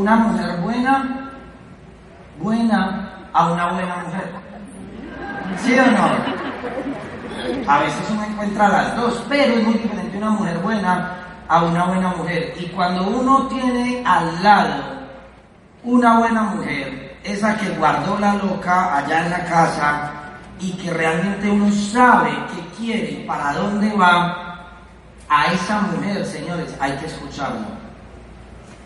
una 0.00 0.16
mujer 0.16 0.56
buena, 0.62 1.30
buena 2.38 3.10
a 3.32 3.52
una 3.52 3.72
buena 3.72 3.96
mujer. 3.96 4.32
¿Sí 5.58 5.78
o 5.78 5.90
no? 5.90 7.70
A 7.70 7.78
veces 7.80 8.10
uno 8.10 8.24
encuentra 8.24 8.68
las 8.68 8.96
dos, 8.96 9.24
pero 9.28 9.54
es 9.54 9.64
muy 9.64 9.74
diferente 9.74 10.16
una 10.16 10.30
mujer 10.30 10.58
buena 10.58 11.16
a 11.48 11.64
una 11.64 11.84
buena 11.84 12.08
mujer. 12.14 12.54
Y 12.58 12.66
cuando 12.68 13.06
uno 13.08 13.46
tiene 13.48 14.02
al 14.06 14.42
lado 14.42 14.82
una 15.84 16.18
buena 16.18 16.42
mujer, 16.44 17.18
esa 17.22 17.56
que 17.58 17.68
guardó 17.70 18.18
la 18.18 18.34
loca 18.34 18.96
allá 18.96 19.24
en 19.26 19.30
la 19.30 19.44
casa 19.44 20.12
y 20.58 20.72
que 20.72 20.90
realmente 20.92 21.50
uno 21.50 21.70
sabe 21.72 22.30
qué 22.54 22.82
quiere, 22.82 23.24
para 23.26 23.52
dónde 23.52 23.92
va, 23.94 24.46
a 25.28 25.46
esa 25.52 25.80
mujer, 25.82 26.24
señores, 26.24 26.74
hay 26.80 26.92
que 26.96 27.06
escucharlo. 27.06 27.66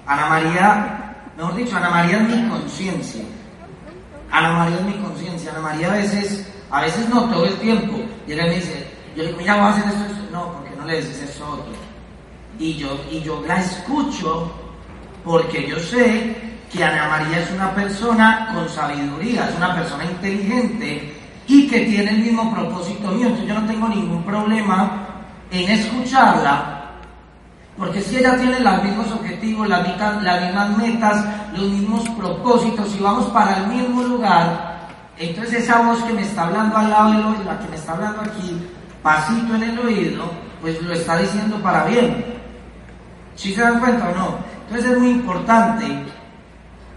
Ana 0.06 0.26
María, 0.26 1.03
mejor 1.36 1.56
dicho, 1.56 1.76
Ana 1.76 1.90
María 1.90 2.18
es 2.18 2.28
mi 2.28 2.48
conciencia. 2.48 3.24
Ana 4.30 4.52
María 4.52 4.76
es 4.76 4.84
mi 4.84 4.94
conciencia. 4.94 5.50
Ana 5.52 5.60
María 5.60 5.88
a 5.92 5.96
veces, 5.96 6.46
a 6.70 6.80
veces 6.82 7.08
no, 7.08 7.24
todo 7.30 7.46
el 7.46 7.54
tiempo. 7.56 7.98
Llega 8.26 8.46
y 8.46 8.50
me 8.50 8.54
dice, 8.56 8.86
yo 9.16 9.22
le 9.22 9.28
digo, 9.28 9.38
mira, 9.38 9.56
voy 9.56 9.64
a 9.64 9.68
hacer 9.70 9.84
esto, 9.86 10.04
esto. 10.04 10.24
No, 10.32 10.52
porque 10.52 10.76
no 10.76 10.84
le 10.84 10.96
dices 10.96 11.30
eso 11.30 11.48
otro. 11.48 11.72
Y 12.58 12.74
yo, 12.74 12.98
y 13.10 13.20
yo 13.20 13.42
la 13.46 13.60
escucho 13.60 14.52
porque 15.24 15.66
yo 15.66 15.78
sé 15.78 16.36
que 16.70 16.84
Ana 16.84 17.08
María 17.08 17.40
es 17.40 17.50
una 17.50 17.74
persona 17.74 18.50
con 18.52 18.68
sabiduría, 18.68 19.48
es 19.48 19.56
una 19.56 19.74
persona 19.74 20.04
inteligente 20.04 21.14
y 21.46 21.66
que 21.68 21.80
tiene 21.80 22.10
el 22.10 22.18
mismo 22.18 22.52
propósito 22.54 23.08
mío. 23.08 23.28
Entonces 23.28 23.48
yo 23.48 23.60
no 23.60 23.66
tengo 23.66 23.88
ningún 23.88 24.22
problema 24.24 25.06
en 25.50 25.70
escucharla, 25.70 26.83
porque 27.76 28.00
si 28.00 28.18
ella 28.18 28.36
tiene 28.36 28.60
los 28.60 28.82
mismos 28.82 29.10
objetivos, 29.12 29.68
las 29.68 29.86
mismas, 29.86 30.76
metas, 30.78 31.24
los 31.52 31.68
mismos 31.68 32.08
propósitos 32.10 32.94
y 32.94 33.00
vamos 33.00 33.26
para 33.26 33.58
el 33.58 33.66
mismo 33.66 34.02
lugar, 34.02 34.88
entonces 35.18 35.64
esa 35.64 35.82
voz 35.82 36.02
que 36.04 36.12
me 36.12 36.22
está 36.22 36.44
hablando 36.44 36.76
al 36.76 36.90
lado 36.90 37.12
del 37.12 37.26
oído, 37.26 37.44
la 37.44 37.58
que 37.58 37.68
me 37.68 37.76
está 37.76 37.92
hablando 37.92 38.22
aquí, 38.22 38.68
pasito 39.02 39.56
en 39.56 39.62
el 39.64 39.78
oído, 39.78 40.30
pues 40.60 40.80
lo 40.82 40.92
está 40.92 41.18
diciendo 41.18 41.56
para 41.62 41.84
bien. 41.84 42.24
¿Sí 43.34 43.52
se 43.52 43.62
dan 43.62 43.80
cuenta 43.80 44.08
o 44.08 44.14
no? 44.14 44.38
Entonces 44.62 44.92
es 44.92 44.98
muy 44.98 45.10
importante 45.10 45.84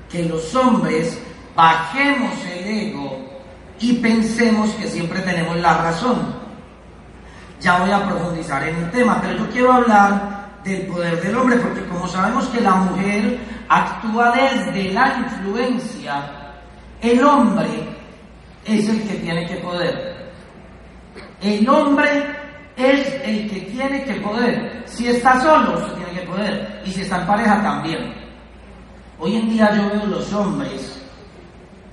que 0.09 0.25
los 0.25 0.53
hombres 0.53 1.19
bajemos 1.55 2.33
el 2.45 2.67
ego 2.67 3.19
y 3.79 3.93
pensemos 3.93 4.69
que 4.71 4.87
siempre 4.87 5.21
tenemos 5.21 5.57
la 5.57 5.77
razón. 5.77 6.35
Ya 7.59 7.79
voy 7.79 7.89
a 7.89 8.05
profundizar 8.05 8.67
en 8.67 8.75
el 8.75 8.91
tema, 8.91 9.19
pero 9.19 9.39
yo 9.39 9.49
quiero 9.49 9.73
hablar 9.73 10.46
del 10.67 10.87
poder 10.87 11.21
del 11.21 11.35
hombre, 11.35 11.57
porque 11.57 11.85
como 11.85 12.07
sabemos 12.07 12.47
que 12.47 12.61
la 12.61 12.75
mujer 12.75 13.39
actúa 13.69 14.31
desde 14.31 14.91
la 14.93 15.17
influencia, 15.19 16.53
el 17.01 17.23
hombre 17.23 17.67
es 18.65 18.89
el 18.89 19.07
que 19.07 19.15
tiene 19.15 19.45
que 19.45 19.55
poder. 19.57 20.31
El 21.41 21.67
hombre 21.69 22.35
es 22.75 23.13
el 23.23 23.49
que 23.49 23.61
tiene 23.71 24.03
que 24.03 24.15
poder. 24.15 24.83
Si 24.85 25.07
está 25.07 25.39
solo, 25.39 25.79
tiene 25.95 26.19
que 26.19 26.27
poder. 26.27 26.81
Y 26.85 26.91
si 26.91 27.01
está 27.01 27.21
en 27.21 27.27
pareja, 27.27 27.61
también. 27.61 28.13
Hoy 29.19 29.35
en 29.35 29.49
día 29.49 29.73
yo 29.75 29.89
veo 29.89 30.05
los 30.05 30.33
hombres 30.33 31.03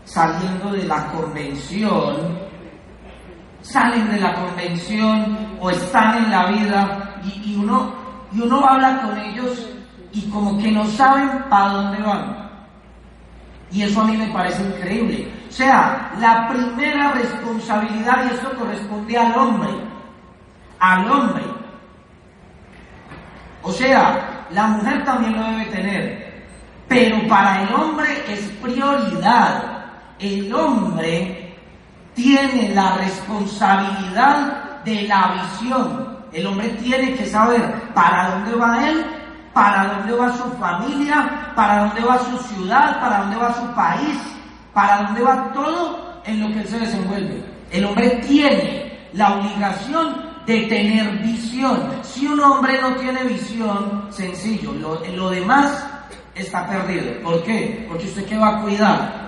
saliendo 0.05 0.71
de 0.73 0.85
la 0.85 1.07
convención, 1.07 2.39
salen 3.63 4.11
de 4.11 4.21
la 4.21 4.35
convención 4.35 5.57
o 5.59 5.71
están 5.71 6.25
en 6.25 6.31
la 6.31 6.47
vida 6.51 7.21
y, 7.25 7.57
uno, 7.57 8.04
y 8.33 8.41
uno 8.41 8.65
habla 8.65 9.03
con 9.03 9.19
ellos 9.19 9.69
y 10.13 10.23
como 10.31 10.59
que 10.59 10.71
no 10.71 10.87
saben 10.87 11.45
para 11.49 11.69
dónde 11.69 12.03
van. 12.03 12.45
Y 13.71 13.83
eso 13.83 14.01
a 14.01 14.05
mí 14.05 14.17
me 14.17 14.29
parece 14.29 14.63
increíble. 14.63 15.33
O 15.49 15.53
sea, 15.53 16.13
la 16.21 16.49
primera 16.49 17.13
responsabilidad, 17.13 18.25
y 18.25 18.35
esto 18.35 18.53
corresponde 18.57 19.19
al 19.19 19.37
hombre, 19.37 19.71
al 20.79 21.11
hombre. 21.11 21.45
O 23.63 23.73
sea, 23.73 24.47
la 24.51 24.67
mujer 24.69 25.05
también 25.05 25.37
lo 25.37 25.43
debe 25.43 25.65
tener, 25.67 26.45
pero 26.87 27.27
para 27.27 27.63
el 27.63 27.75
hombre 27.75 28.09
es 28.29 28.41
prioridad 28.63 29.75
el 30.19 30.55
hombre 30.55 31.55
tiene 32.15 32.75
la 32.75 32.97
responsabilidad 32.97 34.83
de 34.85 35.03
la 35.03 35.43
visión. 35.43 36.14
El 36.35 36.47
hombre 36.49 36.69
tiene 36.83 37.15
que 37.15 37.27
saber 37.27 37.63
para 37.95 38.31
dónde 38.31 38.57
va 38.57 38.89
él, 38.89 39.05
para 39.53 39.95
dónde 39.95 40.13
va 40.15 40.37
su 40.37 40.51
familia, 40.59 41.53
para 41.55 41.85
dónde 41.85 42.03
va 42.03 42.19
su 42.19 42.37
ciudad, 42.55 43.01
para 43.01 43.21
dónde 43.21 43.37
va 43.37 43.55
su 43.55 43.67
país, 43.75 44.19
para 44.75 45.03
dónde 45.05 45.23
va 45.23 45.53
todo 45.53 46.21
en 46.27 46.41
lo 46.41 46.49
que 46.49 46.61
él 46.61 46.69
se 46.69 46.81
desenvuelve. 46.81 47.45
El 47.71 47.85
hombre 47.85 48.11
tiene 48.27 49.09
la 49.13 49.35
obligación 49.35 50.35
de 50.45 50.63
tener 50.63 51.19
visión. 51.19 51.81
Si 52.03 52.27
un 52.27 52.41
hombre 52.41 52.81
no 52.81 52.97
tiene 52.97 53.23
visión, 53.23 54.09
sencillo, 54.11 54.73
lo, 54.73 55.01
lo 55.15 55.31
demás 55.31 55.87
está 56.35 56.67
perdido. 56.67 57.23
¿Por 57.23 57.45
qué? 57.45 57.87
Porque 57.89 58.07
usted 58.07 58.25
qué 58.27 58.37
va 58.37 58.59
a 58.59 58.61
cuidar 58.61 59.24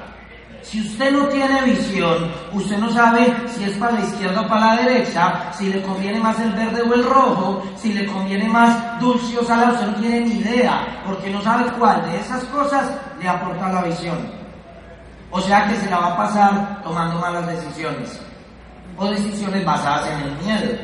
si 0.69 0.81
usted 0.81 1.13
no 1.13 1.27
tiene 1.29 1.63
visión, 1.63 2.29
usted 2.53 2.77
no 2.79 2.91
sabe 2.91 3.33
si 3.47 3.63
es 3.63 3.77
para 3.77 3.93
la 3.93 4.01
izquierda 4.01 4.41
o 4.41 4.49
para 4.49 4.75
la 4.75 4.83
derecha, 4.83 5.53
si 5.53 5.69
le 5.73 5.81
conviene 5.83 6.19
más 6.19 6.41
el 6.41 6.53
verde 6.53 6.83
o 6.83 6.93
el 6.93 7.05
rojo, 7.05 7.63
si 7.77 7.93
le 7.93 8.05
conviene 8.07 8.49
más 8.49 8.99
dulce 8.99 9.39
o 9.39 9.45
salado, 9.45 9.75
usted 9.75 9.87
no 9.87 9.95
tiene 9.95 10.21
ni 10.23 10.35
idea, 10.41 11.03
porque 11.07 11.31
no 11.31 11.41
sabe 11.41 11.71
cuál 11.79 12.05
de 12.11 12.19
esas 12.19 12.43
cosas 12.47 12.91
le 13.21 13.29
aporta 13.29 13.73
la 13.73 13.83
visión. 13.83 14.19
O 15.31 15.41
sea 15.41 15.69
que 15.69 15.77
se 15.77 15.89
la 15.89 15.99
va 16.01 16.15
a 16.15 16.17
pasar 16.17 16.83
tomando 16.83 17.21
malas 17.21 17.47
decisiones, 17.47 18.21
o 18.97 19.07
decisiones 19.07 19.65
basadas 19.65 20.11
en 20.11 20.21
el 20.21 20.37
miedo, 20.39 20.79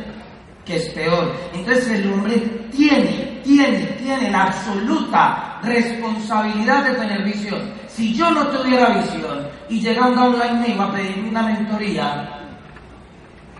que 0.64 0.76
es 0.76 0.88
peor. 0.91 1.34
Entonces 1.53 1.88
el 1.91 2.12
hombre 2.12 2.37
tiene, 2.70 3.41
tiene, 3.43 3.78
tiene 3.99 4.31
la 4.31 4.44
absoluta 4.44 5.59
responsabilidad 5.64 6.84
de 6.84 6.94
tener 6.94 7.25
visión. 7.25 7.81
Si 7.95 8.15
yo 8.15 8.31
no 8.31 8.47
tuviera 8.49 8.89
visión 8.89 9.47
y 9.69 9.81
llegando 9.81 10.21
a 10.21 10.25
online 10.25 10.61
me 10.61 10.69
iba 10.75 10.85
a 10.85 11.29
una 11.29 11.43
mentoría, 11.43 12.29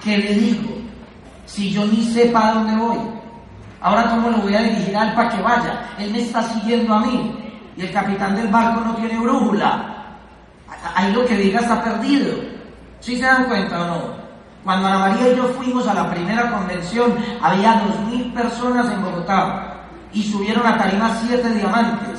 ¿qué 0.03 0.17
le 0.17 0.35
digo? 0.35 0.75
Si 1.45 1.71
yo 1.71 1.85
ni 1.85 2.03
sé 2.05 2.27
para 2.27 2.55
dónde 2.55 2.77
voy. 2.77 2.99
Ahora, 3.81 4.11
¿cómo 4.11 4.31
lo 4.31 4.39
voy 4.39 4.55
a 4.55 4.63
dirigir 4.63 4.97
al 4.97 5.15
para 5.15 5.29
que 5.29 5.43
vaya? 5.43 5.91
Él 5.99 6.13
me 6.13 6.21
está 6.21 6.43
siguiendo 6.43 6.95
a 6.95 7.01
mí. 7.01 7.39
Y 7.77 7.83
el 7.83 7.93
capitán 7.93 8.37
del 8.37 8.49
barco 8.49 8.81
no 8.81 8.95
tiene 8.95 9.19
brújula. 9.19 10.17
Ahí 10.95 11.13
lo 11.13 11.27
que 11.27 11.37
diga 11.37 11.61
está 11.61 11.83
perdido. 11.83 12.35
¿Sí 13.01 13.17
se 13.17 13.23
dan 13.23 13.45
cuenta 13.45 13.83
o 13.83 13.87
no? 13.87 14.23
Cuando 14.65 14.87
Ana 14.87 14.99
María 14.99 15.33
y 15.33 15.37
yo 15.37 15.45
fuimos 15.49 15.87
a 15.89 15.95
la 15.95 16.09
primera 16.09 16.51
convención, 16.51 17.15
había 17.43 17.83
dos 17.87 18.01
mil 18.07 18.33
personas 18.33 18.91
en 18.93 19.03
Bogotá 19.03 19.75
y 20.13 20.23
subieron 20.23 20.65
a 20.67 20.79
tarima 20.79 21.17
siete 21.21 21.51
diamantes. 21.51 22.12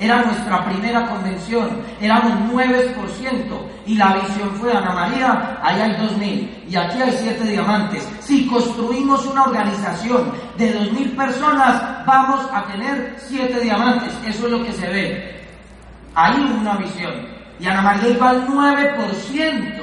Era 0.00 0.22
nuestra 0.22 0.64
primera 0.64 1.06
convención, 1.06 1.82
éramos 2.00 2.32
9% 2.50 2.94
y 3.84 3.96
la 3.96 4.14
visión 4.14 4.50
fue 4.58 4.72
Ana 4.72 4.92
María, 4.94 5.58
ahí 5.62 5.78
hay 5.78 5.92
2.000 5.92 6.48
y 6.70 6.76
aquí 6.76 7.02
hay 7.02 7.12
7 7.12 7.44
diamantes. 7.44 8.08
Si 8.20 8.46
construimos 8.46 9.26
una 9.26 9.42
organización 9.42 10.32
de 10.56 10.74
2.000 10.74 11.16
personas, 11.16 12.06
vamos 12.06 12.48
a 12.50 12.64
tener 12.64 13.14
7 13.18 13.60
diamantes, 13.60 14.10
eso 14.26 14.46
es 14.46 14.50
lo 14.52 14.64
que 14.64 14.72
se 14.72 14.88
ve. 14.88 15.44
Hay 16.14 16.40
una 16.40 16.76
visión 16.78 17.12
y 17.58 17.66
Ana 17.66 17.82
María 17.82 18.08
iba 18.08 18.30
al 18.30 18.48
9%. 18.48 19.82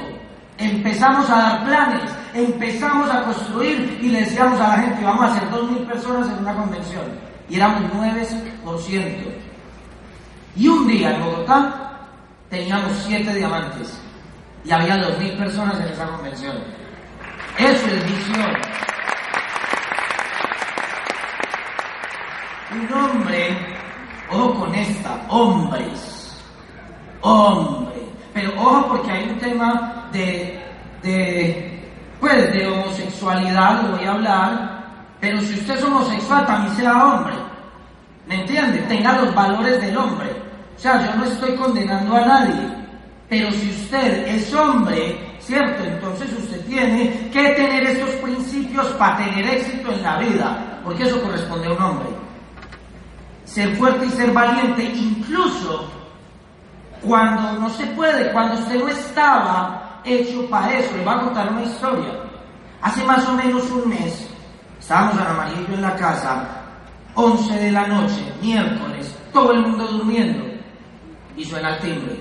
Empezamos 0.58 1.30
a 1.30 1.36
dar 1.36 1.64
planes, 1.64 2.12
empezamos 2.34 3.08
a 3.12 3.22
construir 3.22 4.00
y 4.02 4.10
le 4.10 4.22
decíamos 4.22 4.60
a 4.60 4.70
la 4.70 4.78
gente, 4.78 5.04
vamos 5.04 5.26
a 5.26 5.36
hacer 5.36 5.48
2.000 5.52 5.86
personas 5.86 6.28
en 6.28 6.40
una 6.40 6.56
convención. 6.56 7.04
Y 7.48 7.58
éramos 7.58 7.84
9%. 7.94 9.47
Y 10.58 10.68
un 10.68 10.88
día 10.88 11.14
en 11.14 11.24
Bogotá 11.24 12.00
teníamos 12.50 12.92
siete 13.06 13.32
diamantes 13.36 14.02
y 14.66 14.72
había 14.72 14.98
dos 14.98 15.20
mil 15.20 15.32
personas 15.38 15.80
en 15.80 15.88
esa 15.90 16.08
convención. 16.08 16.56
Eso 17.60 17.88
es 17.88 18.06
visión. 18.06 18.58
Un 22.72 22.94
hombre, 22.94 23.56
ojo 24.32 24.54
con 24.56 24.74
esta, 24.74 25.22
hombres, 25.30 26.44
hombre. 27.22 28.02
Pero 28.34 28.52
ojo 28.60 28.88
porque 28.88 29.12
hay 29.12 29.30
un 29.30 29.38
tema 29.38 30.10
de, 30.12 30.60
de, 31.04 31.88
pues, 32.20 32.52
de 32.52 32.68
homosexualidad, 32.68 33.84
lo 33.84 33.98
voy 33.98 34.06
a 34.06 34.12
hablar, 34.12 34.84
pero 35.20 35.40
si 35.42 35.54
usted 35.54 35.78
es 35.78 35.84
homosexual 35.84 36.48
también 36.48 36.76
sea 36.76 37.06
hombre. 37.06 37.36
¿Me 38.26 38.42
entiende? 38.42 38.80
Tenga 38.88 39.22
los 39.22 39.34
valores 39.36 39.80
del 39.80 39.96
hombre. 39.96 40.47
O 40.78 40.80
sea, 40.80 41.04
yo 41.04 41.16
no 41.16 41.26
estoy 41.26 41.56
condenando 41.56 42.16
a 42.16 42.26
nadie, 42.26 42.70
pero 43.28 43.52
si 43.52 43.70
usted 43.70 44.28
es 44.28 44.54
hombre, 44.54 45.36
¿cierto? 45.40 45.84
Entonces 45.84 46.32
usted 46.34 46.64
tiene 46.68 47.30
que 47.34 47.50
tener 47.50 47.84
estos 47.88 48.12
principios 48.22 48.86
para 48.94 49.18
tener 49.18 49.46
éxito 49.48 49.92
en 49.92 50.04
la 50.04 50.20
vida, 50.20 50.80
porque 50.84 51.04
eso 51.04 51.22
corresponde 51.24 51.68
a 51.68 51.72
un 51.72 51.82
hombre. 51.82 52.10
Ser 53.46 53.76
fuerte 53.76 54.06
y 54.06 54.10
ser 54.10 54.32
valiente, 54.32 54.84
incluso 54.84 55.90
cuando 57.02 57.54
no 57.54 57.70
se 57.70 57.86
puede, 57.88 58.32
cuando 58.32 58.60
usted 58.60 58.80
no 58.80 58.88
estaba 58.90 60.02
hecho 60.04 60.48
para 60.50 60.78
eso. 60.78 60.96
Le 60.96 61.04
voy 61.04 61.14
a 61.14 61.20
contar 61.22 61.52
una 61.52 61.64
historia. 61.64 62.14
Hace 62.82 63.04
más 63.04 63.28
o 63.28 63.34
menos 63.34 63.70
un 63.72 63.90
mes, 63.90 64.30
estábamos 64.80 65.16
Ana 65.16 65.34
María 65.34 65.66
y 65.68 65.74
en 65.74 65.82
la 65.82 65.96
casa, 65.96 66.48
11 67.16 67.54
de 67.60 67.72
la 67.72 67.88
noche, 67.88 68.32
miércoles, 68.42 69.18
todo 69.34 69.52
el 69.52 69.62
mundo 69.62 69.88
durmiendo, 69.88 70.47
y 71.38 71.46
suena 71.46 71.76
el 71.76 71.82
timbre. 71.82 72.16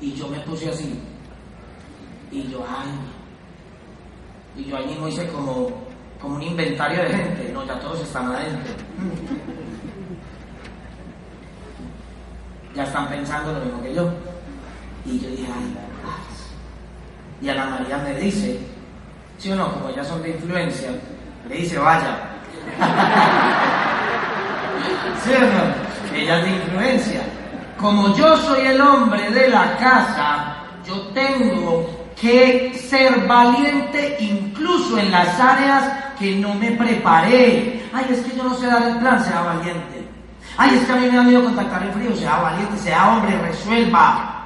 Y 0.00 0.14
yo 0.14 0.26
me 0.28 0.40
puse 0.40 0.70
así. 0.70 0.98
Y 2.32 2.48
yo, 2.48 2.64
ay. 2.66 2.88
Y 4.56 4.64
yo 4.68 4.78
ahí 4.78 4.86
mismo 4.86 5.06
hice 5.06 5.28
como, 5.28 5.70
como 6.20 6.36
un 6.36 6.42
inventario 6.42 7.02
de 7.02 7.10
gente. 7.10 7.52
No, 7.52 7.64
ya 7.66 7.78
todos 7.78 8.00
están 8.00 8.32
adentro. 8.32 8.72
Ya 12.74 12.84
están 12.84 13.08
pensando 13.08 13.52
lo 13.52 13.60
mismo 13.60 13.82
que 13.82 13.94
yo. 13.94 14.10
Y 15.04 15.20
yo 15.20 15.28
dije, 15.28 15.46
ay, 15.54 15.76
y 17.42 17.48
Ana 17.48 17.66
María 17.66 17.98
me 17.98 18.14
dice, 18.16 18.58
¿sí 19.38 19.50
o 19.50 19.56
no? 19.56 19.72
Como 19.72 19.90
ya 19.94 20.04
son 20.04 20.22
de 20.22 20.30
influencia, 20.30 20.90
le 21.48 21.56
dice, 21.56 21.78
vaya. 21.78 22.18
¿Sí 25.24 25.32
o 25.32 25.40
no? 25.40 25.89
Ella 26.14 26.38
es 26.38 26.44
de 26.44 26.50
influencia. 26.50 27.20
Como 27.78 28.14
yo 28.14 28.36
soy 28.36 28.66
el 28.66 28.80
hombre 28.80 29.30
de 29.30 29.48
la 29.48 29.76
casa, 29.78 30.56
yo 30.86 30.96
tengo 31.14 32.10
que 32.20 32.74
ser 32.74 33.26
valiente 33.26 34.16
incluso 34.20 34.98
en 34.98 35.10
las 35.10 35.40
áreas 35.40 35.84
que 36.18 36.36
no 36.36 36.54
me 36.54 36.72
preparé. 36.72 37.82
Ay, 37.92 38.06
es 38.10 38.20
que 38.20 38.36
yo 38.36 38.44
no 38.44 38.54
sé 38.54 38.66
dar 38.66 38.82
el 38.82 38.96
plan, 38.96 39.22
sea 39.24 39.40
valiente. 39.40 40.06
Ay, 40.56 40.76
es 40.76 40.84
que 40.84 40.92
a 40.92 40.96
mí 40.96 41.06
me 41.06 41.16
da 41.16 41.22
miedo 41.22 41.44
contactar 41.44 41.82
el 41.84 41.92
frío, 41.92 42.14
sea 42.14 42.36
valiente, 42.36 42.76
sea 42.76 43.08
hombre, 43.08 43.38
resuelva 43.40 44.40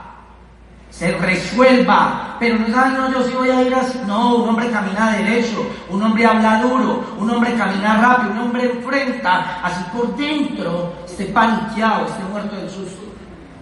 se 0.98 1.10
resuelva. 1.18 2.36
Pero 2.38 2.58
no 2.58 2.68
saben, 2.68 2.94
no, 2.94 3.10
yo 3.10 3.22
sí 3.24 3.32
voy 3.34 3.50
a 3.50 3.62
ir 3.62 3.74
así. 3.74 4.00
No, 4.06 4.36
un 4.36 4.50
hombre 4.50 4.70
camina 4.70 5.10
derecho, 5.10 5.66
un 5.90 6.02
hombre 6.02 6.26
habla 6.26 6.62
duro, 6.62 7.04
un 7.18 7.30
hombre 7.30 7.54
camina 7.54 7.96
rápido, 8.00 8.32
un 8.32 8.38
hombre 8.38 8.70
enfrenta, 8.70 9.60
así 9.62 9.84
por 9.92 10.16
dentro, 10.16 10.92
esté 11.14 11.26
paniqueado, 11.26 12.06
esté 12.06 12.24
muerto 12.24 12.56
del 12.56 12.68
susto. 12.68 13.04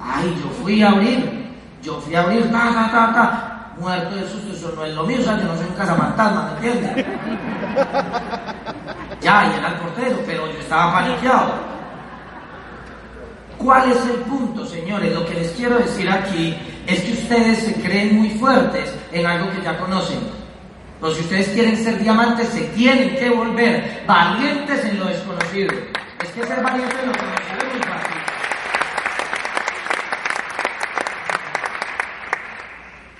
Ay, 0.00 0.34
yo 0.42 0.50
fui 0.62 0.82
a 0.82 0.88
abrir, 0.88 1.52
yo 1.82 2.00
fui 2.00 2.14
a 2.14 2.22
abrir, 2.22 2.50
ta, 2.50 2.72
ta, 2.72 2.90
ta, 2.90 3.12
ta, 3.12 3.72
muerto 3.78 4.14
del 4.14 4.26
susto, 4.26 4.52
eso 4.54 4.72
no 4.74 4.84
es 4.84 4.94
lo 4.94 5.04
mío, 5.04 5.18
o 5.20 5.22
sea, 5.22 5.38
yo 5.38 5.44
no 5.44 5.56
soy 5.56 5.66
un 5.66 5.74
cazafantasma, 5.74 6.50
¿me 6.60 6.66
entiendes? 6.66 7.06
Ya, 9.20 9.52
y 9.52 9.58
era 9.58 9.68
el 9.68 9.74
portero, 9.74 10.18
pero 10.26 10.46
yo 10.50 10.58
estaba 10.58 10.94
paniqueado. 10.94 11.52
¿Cuál 13.58 13.92
es 13.92 14.04
el 14.06 14.16
punto, 14.22 14.66
señores? 14.66 15.14
Lo 15.14 15.24
que 15.24 15.34
les 15.34 15.52
quiero 15.52 15.78
decir 15.78 16.10
aquí 16.10 16.56
es 16.88 17.00
que 17.02 17.12
ustedes 17.12 17.58
se 17.60 17.74
creen 17.74 18.16
muy 18.16 18.30
fuertes 18.30 18.92
en 19.12 19.24
algo 19.24 19.52
que 19.52 19.62
ya 19.62 19.78
conocen. 19.78 20.18
Pero 21.00 21.14
si 21.14 21.20
ustedes 21.20 21.48
quieren 21.50 21.76
ser 21.76 21.98
diamantes, 22.00 22.48
se 22.48 22.62
tienen 22.74 23.14
que 23.14 23.30
volver 23.30 24.02
valientes 24.08 24.84
en 24.84 24.98
lo 24.98 25.04
desconocido. 25.04 25.91
Que 26.34 26.42
ser 26.46 26.62
valiente 26.62 26.96
conocido 26.96 27.58
es 27.58 27.74
muy. 27.74 27.82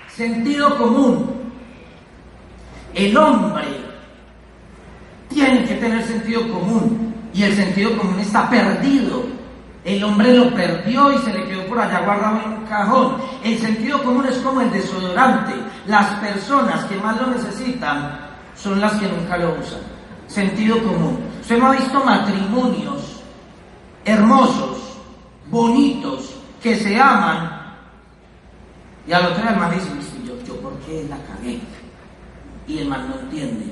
Sentido 0.07 0.77
común. 0.77 1.51
El 2.93 3.17
hombre 3.17 3.65
tiene 5.29 5.65
que 5.65 5.75
tener 5.75 6.03
sentido 6.05 6.41
común 6.51 7.13
y 7.33 7.43
el 7.43 7.55
sentido 7.55 7.97
común 7.97 8.19
está 8.19 8.49
perdido 8.49 9.33
el 9.85 10.01
hombre 10.01 10.33
lo 10.33 10.53
perdió 10.53 11.11
y 11.11 11.17
se 11.19 11.33
le 11.33 11.43
quedó 11.43 11.65
por 11.65 11.79
allá 11.79 11.99
guardado 11.99 12.39
en 12.45 12.53
un 12.53 12.65
cajón. 12.65 13.17
El 13.43 13.59
sentido 13.59 14.01
común 14.01 14.25
es 14.25 14.37
como 14.37 14.61
el 14.61 14.71
desodorante. 14.71 15.53
Las 15.87 16.07
personas 16.19 16.85
que 16.85 16.95
más 16.97 17.19
lo 17.19 17.27
necesitan 17.27 18.17
son 18.55 18.79
las 18.79 18.93
que 18.93 19.07
nunca 19.07 19.37
lo 19.37 19.59
usan. 19.59 19.92
Sentido 20.33 20.81
común. 20.81 21.19
Usted 21.41 21.59
no 21.59 21.67
ha 21.67 21.71
visto 21.73 22.03
matrimonios 22.03 23.21
hermosos, 24.03 24.97
bonitos, 25.51 26.35
que 26.59 26.75
se 26.75 26.99
aman. 26.99 27.75
Y 29.05 29.13
al 29.13 29.27
otro 29.27 29.43
día 29.43 29.51
el 29.51 29.59
man 29.59 29.71
dice, 29.71 29.89
yo, 30.25 30.33
yo 30.43 30.59
por 30.59 30.73
qué 30.79 31.05
la 31.07 31.17
cagué. 31.17 31.59
Y 32.67 32.79
el 32.79 32.87
man 32.87 33.07
no 33.09 33.19
entiende. 33.19 33.71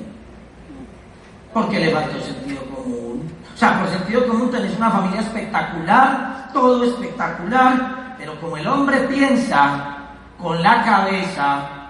Porque 1.52 1.80
le 1.80 1.90
faltó 1.90 2.20
sentido 2.20 2.62
común. 2.66 3.28
O 3.52 3.58
sea, 3.58 3.80
por 3.80 3.88
sentido 3.88 4.28
común 4.28 4.48
tenés 4.52 4.76
una 4.76 4.90
familia 4.92 5.20
espectacular, 5.20 6.50
todo 6.52 6.84
espectacular, 6.84 8.14
pero 8.18 8.40
como 8.40 8.56
el 8.56 8.68
hombre 8.68 9.00
piensa 9.08 9.96
con 10.40 10.62
la 10.62 10.84
cabeza, 10.84 11.81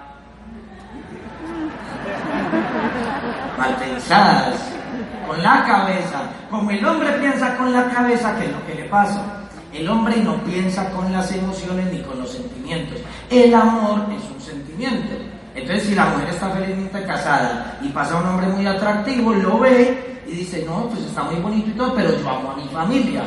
mal 3.57 3.75
pensadas, 3.75 4.55
con 5.27 5.41
la 5.41 5.63
cabeza, 5.65 6.21
como 6.49 6.71
el 6.71 6.85
hombre 6.85 7.11
piensa 7.13 7.55
con 7.57 7.71
la 7.73 7.89
cabeza, 7.89 8.35
¿qué 8.37 8.45
es 8.45 8.51
lo 8.51 8.65
que 8.65 8.75
le 8.75 8.83
pasa? 8.85 9.21
El 9.73 9.89
hombre 9.89 10.17
no 10.17 10.35
piensa 10.43 10.89
con 10.91 11.11
las 11.11 11.31
emociones 11.31 11.91
ni 11.91 12.01
con 12.01 12.19
los 12.19 12.31
sentimientos. 12.31 12.99
El 13.29 13.53
amor 13.53 14.05
es 14.15 14.23
un 14.29 14.39
sentimiento. 14.39 15.15
Entonces, 15.55 15.87
si 15.87 15.95
la 15.95 16.05
mujer 16.05 16.29
está 16.29 16.49
felizmente 16.49 17.03
casada 17.03 17.77
y 17.81 17.89
pasa 17.89 18.17
un 18.17 18.27
hombre 18.27 18.47
muy 18.47 18.67
atractivo, 18.67 19.33
lo 19.33 19.59
ve 19.59 20.21
y 20.27 20.31
dice, 20.31 20.63
no, 20.65 20.87
pues 20.89 21.01
está 21.01 21.23
muy 21.23 21.35
bonito 21.37 21.69
y 21.69 21.73
todo, 21.73 21.93
pero 21.95 22.09
yo 22.19 22.29
amo 22.29 22.51
a 22.51 22.55
mi 22.55 22.67
familia. 22.67 23.23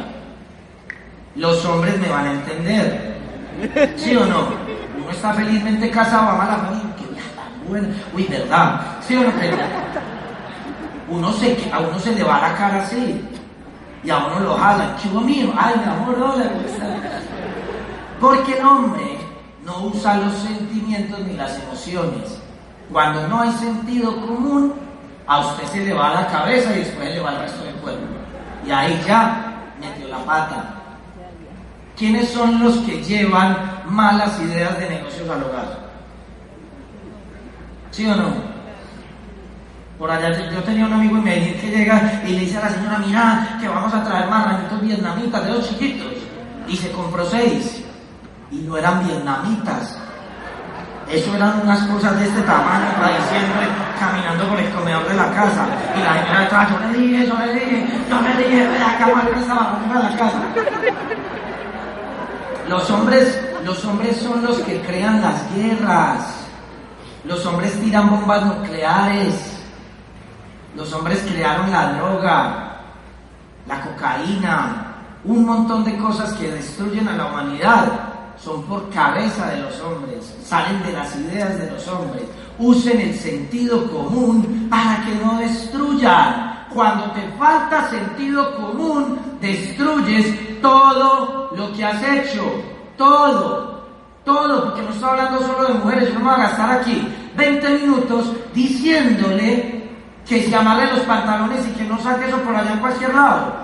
Los 1.34 1.64
hombres 1.64 1.99
me 1.99 2.08
van 2.08 2.26
a 2.26 2.32
entender. 2.32 3.17
¿Sí 3.96 4.14
o 4.17 4.25
no? 4.26 4.49
Uno 4.96 5.11
está 5.11 5.32
felizmente 5.34 5.90
casado, 5.90 6.31
ama 6.31 6.44
a 6.44 6.46
la 6.46 6.56
familia, 6.56 6.94
tan 7.34 7.69
buena. 7.69 7.88
Uy, 8.14 8.26
¿verdad? 8.29 8.81
¿Sí 9.00 9.17
o 9.17 9.22
no? 9.22 9.31
Uno 11.08 11.32
se, 11.32 11.56
a 11.73 11.81
uno 11.81 11.99
se 11.99 12.12
le 12.12 12.25
va 12.25 12.41
la 12.41 12.56
cara 12.56 12.82
así 12.82 13.20
y 14.03 14.11
a 14.11 14.19
uno 14.19 14.41
lo 14.41 14.56
jala. 14.56 14.97
Chivo 14.97 15.20
mío, 15.20 15.53
ay, 15.56 15.75
mi 15.79 15.85
amor, 15.85 16.17
hola, 16.20 16.50
Porque 18.20 18.58
el 18.58 18.64
hombre 18.64 19.19
no 19.64 19.87
usa 19.87 20.17
los 20.19 20.32
sentimientos 20.35 21.20
ni 21.20 21.35
las 21.35 21.58
emociones. 21.62 22.41
Cuando 22.93 23.26
no 23.29 23.41
hay 23.41 23.53
sentido 23.53 24.20
común, 24.20 24.75
a 25.26 25.41
usted 25.41 25.67
se 25.67 25.85
le 25.85 25.93
va 25.93 26.14
la 26.14 26.26
cabeza 26.29 26.75
y 26.75 26.81
después 26.81 27.14
le 27.14 27.20
va 27.20 27.32
el 27.32 27.41
resto 27.41 27.64
del 27.64 27.75
cuerpo. 27.76 28.06
Y 28.64 28.70
ahí 28.70 29.00
ya 29.06 29.73
metió 29.81 30.08
la 30.08 30.19
pata. 30.19 30.75
¿Quiénes 31.96 32.29
son 32.31 32.63
los 32.63 32.77
que 32.79 33.03
llevan 33.03 33.56
malas 33.86 34.39
ideas 34.41 34.79
de 34.79 34.89
negocios 34.89 35.29
al 35.29 35.43
hogar? 35.43 35.79
¿Sí 37.91 38.06
o 38.06 38.15
no? 38.15 38.56
Por 39.98 40.10
allá 40.10 40.31
yo 40.50 40.62
tenía 40.62 40.86
un 40.86 40.93
amigo 40.93 41.17
y 41.17 41.20
me 41.22 41.36
dice 41.36 41.60
que 41.60 41.70
llega 41.70 42.22
y 42.26 42.32
le 42.32 42.41
dice 42.41 42.58
a 42.58 42.67
la 42.67 42.70
señora, 42.70 42.98
mira, 42.98 43.58
que 43.58 43.67
vamos 43.67 43.94
a 43.94 44.05
traer 44.05 44.29
marranitos 44.29 44.81
vietnamitas 44.82 45.44
de 45.44 45.53
dos 45.53 45.69
chiquitos. 45.69 46.12
Y 46.69 46.76
se 46.76 46.91
compró 46.91 47.24
seis 47.24 47.82
y 48.50 48.56
no 48.56 48.76
eran 48.76 49.06
vietnamitas. 49.06 49.98
Eso 51.08 51.34
eran 51.36 51.60
unas 51.62 51.86
cosas 51.86 52.19
de 52.19 52.26
este 52.26 52.43
tamaño, 52.43 52.86
diciendo, 52.98 53.55
caminando 53.98 54.48
por 54.48 54.58
el 54.58 54.70
comedor 54.70 55.08
de 55.08 55.15
la 55.15 55.31
casa. 55.32 55.67
Y 55.96 56.03
la 56.03 56.15
señora 56.15 56.41
detrás, 56.41 56.69
yo 56.70 56.79
le 56.81 56.98
dije, 56.98 57.26
yo 57.26 57.38
le 57.38 57.53
dije, 57.55 57.86
yo 58.10 58.20
le 58.20 58.36
dije, 58.36 58.69
que 58.69 59.41
estaba 59.41 59.79
de 59.86 60.03
la 60.03 60.17
casa. 60.19 60.38
Los 62.69 62.91
hombres, 62.91 63.41
los 63.65 63.84
hombres 63.84 64.17
son 64.17 64.43
los 64.43 64.58
que 64.58 64.81
crean 64.81 65.22
las 65.22 65.55
guerras. 65.55 66.44
Los 67.24 67.46
hombres 67.46 67.81
tiran 67.81 68.10
bombas 68.10 68.44
nucleares. 68.44 69.56
Los 70.76 70.92
hombres 70.92 71.24
crearon 71.26 71.70
la 71.70 71.94
droga, 71.94 72.76
la 73.66 73.80
cocaína, 73.80 74.94
un 75.24 75.46
montón 75.46 75.84
de 75.84 75.96
cosas 75.96 76.34
que 76.34 76.50
destruyen 76.52 77.08
a 77.08 77.16
la 77.16 77.26
humanidad 77.26 77.86
son 78.38 78.62
por 78.64 78.90
cabeza 78.90 79.46
de 79.46 79.62
los 79.62 79.80
hombres, 79.80 80.36
salen 80.44 80.82
de 80.82 80.92
las 80.92 81.16
ideas 81.16 81.58
de 81.58 81.70
los 81.70 81.88
hombres. 81.88 82.24
Usen 82.58 83.00
el 83.00 83.14
sentido 83.14 83.90
común 83.90 84.68
para 84.68 85.02
que 85.04 85.14
no 85.14 85.38
destruyan. 85.38 86.66
Cuando 86.72 87.10
te 87.12 87.22
falta 87.38 87.88
sentido 87.88 88.54
común, 88.56 89.18
destruyes 89.40 90.60
todo 90.60 91.52
lo 91.56 91.72
que 91.72 91.84
has 91.86 92.02
hecho. 92.02 92.44
Todo, 92.98 93.86
todo, 94.24 94.64
porque 94.64 94.82
no 94.82 94.90
estoy 94.90 95.08
hablando 95.08 95.40
solo 95.40 95.68
de 95.68 95.74
mujeres, 95.74 96.12
yo 96.12 96.18
no 96.18 96.26
voy 96.26 96.34
a 96.34 96.48
gastar 96.48 96.70
aquí 96.80 97.08
20 97.34 97.68
minutos 97.78 98.32
diciéndole 98.54 99.75
que 100.28 100.42
se 100.42 100.54
amarre 100.54 100.92
los 100.92 101.00
pantalones 101.00 101.66
y 101.66 101.70
que 101.78 101.84
no 101.84 102.00
saque 102.00 102.28
eso 102.28 102.38
por 102.38 102.54
allá 102.54 102.72
en 102.72 102.78
cualquier 102.80 103.14
lado. 103.14 103.54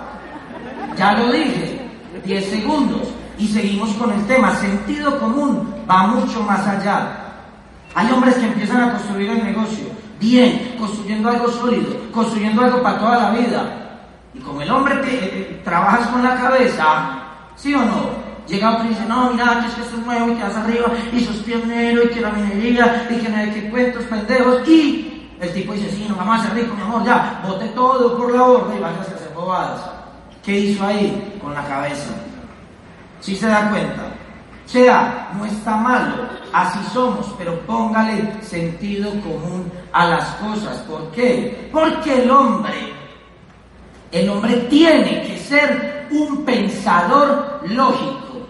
Ya 0.97 1.13
lo 1.13 1.31
dije, 1.31 1.81
10 2.23 2.49
segundos 2.49 3.09
y 3.37 3.47
seguimos 3.47 3.89
con 3.95 4.11
el 4.11 4.25
tema. 4.27 4.55
Sentido 4.55 5.19
común 5.19 5.73
va 5.89 6.07
mucho 6.07 6.41
más 6.43 6.65
allá. 6.65 7.19
Hay 7.95 8.11
hombres 8.11 8.35
que 8.35 8.45
empiezan 8.45 8.81
a 8.81 8.93
construir 8.93 9.29
el 9.29 9.43
negocio, 9.43 9.85
bien, 10.19 10.75
construyendo 10.79 11.29
algo 11.29 11.47
sólido, 11.49 11.95
construyendo 12.11 12.63
algo 12.63 12.81
para 12.81 12.97
toda 12.97 13.17
la 13.17 13.31
vida. 13.31 13.99
Y 14.33 14.39
como 14.39 14.61
el 14.61 14.71
hombre 14.71 14.95
te, 14.97 15.13
eh, 15.13 15.61
trabajas 15.63 16.07
con 16.07 16.23
la 16.23 16.35
cabeza, 16.35 17.19
¿Sí 17.55 17.73
o 17.73 17.79
no? 17.79 18.23
Llega 18.47 18.71
otro 18.71 18.85
y 18.85 18.89
dice, 18.89 19.05
no, 19.07 19.31
mira, 19.31 19.61
que 19.61 19.67
es 19.67 19.73
que 19.73 19.81
esto 19.83 19.97
es 19.97 20.05
nuevo 20.05 20.31
y 20.31 20.35
que 20.35 20.43
vas 20.43 20.55
arriba 20.55 20.91
y 21.13 21.19
sos 21.21 21.37
pionero 21.37 22.03
y 22.03 22.09
que 22.09 22.19
la 22.19 22.31
minería 22.31 23.07
y 23.09 23.15
que 23.15 23.29
no 23.29 23.37
hay 23.37 23.51
que 23.51 23.69
cuentos 23.69 24.03
pendejos. 24.05 24.67
Y 24.67 25.12
el 25.39 25.53
tipo 25.53 25.73
dice, 25.73 25.91
sí, 25.91 26.05
no 26.07 26.15
vamos 26.15 26.39
a 26.39 26.43
ser 26.43 26.55
rico, 26.55 26.75
mi 26.75 27.05
ya, 27.05 27.41
bote 27.45 27.67
todo 27.69 28.17
por 28.17 28.33
la 28.33 28.41
borda 28.41 28.75
y 28.75 28.79
vayas 28.79 29.09
a 29.09 29.15
hacer 29.15 29.31
bobadas. 29.35 29.81
¿Qué 30.43 30.59
hizo 30.59 30.85
ahí? 30.85 31.39
Con 31.41 31.53
la 31.53 31.63
cabeza. 31.65 32.13
¿Sí 33.19 33.35
se 33.35 33.47
da 33.47 33.69
cuenta? 33.69 34.03
Sea, 34.65 35.31
no 35.37 35.45
está 35.45 35.75
malo, 35.75 36.27
así 36.51 36.79
somos, 36.93 37.33
pero 37.37 37.59
póngale 37.61 38.41
sentido 38.41 39.11
común 39.21 39.71
a 39.91 40.07
las 40.07 40.27
cosas. 40.35 40.77
¿Por 40.79 41.11
qué? 41.11 41.69
Porque 41.71 42.23
el 42.23 42.31
hombre, 42.31 42.93
el 44.11 44.29
hombre 44.29 44.55
tiene 44.69 45.23
que 45.23 45.37
ser 45.37 46.07
un 46.11 46.43
pensador 46.45 47.61
lógico. 47.65 48.47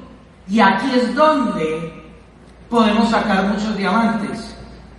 Y 0.47 0.59
aquí 0.59 0.91
es 0.95 1.15
donde 1.15 2.03
podemos 2.69 3.09
sacar 3.09 3.45
muchos 3.45 3.75
diamantes. 3.77 4.52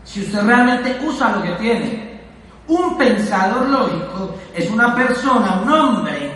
Si 0.05 0.21
usted 0.21 0.45
realmente 0.45 0.99
usa 1.05 1.37
lo 1.37 1.43
que 1.43 1.53
tiene. 1.53 2.15
Un 2.67 2.97
pensador 2.97 3.69
lógico 3.69 4.37
es 4.55 4.71
una 4.71 4.95
persona, 4.95 5.61
un 5.63 5.71
hombre, 5.71 6.33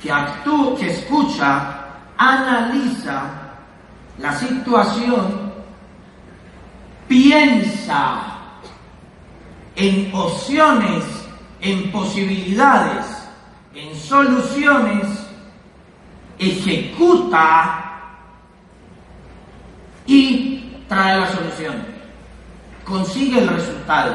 que 0.00 0.10
actúa, 0.10 0.76
que 0.76 0.90
escucha, 0.90 1.80
analiza 2.16 3.22
la 4.18 4.32
situación, 4.34 5.52
piensa 7.08 8.20
en 9.74 10.14
opciones, 10.14 11.04
en 11.60 11.90
posibilidades, 11.90 13.06
en 13.74 13.96
soluciones, 13.96 15.06
ejecuta 16.38 17.84
y 20.06 20.84
trae 20.88 21.20
la 21.20 21.26
solución. 21.32 21.89
Consigue 22.90 23.38
el 23.38 23.48
resultado. 23.48 24.12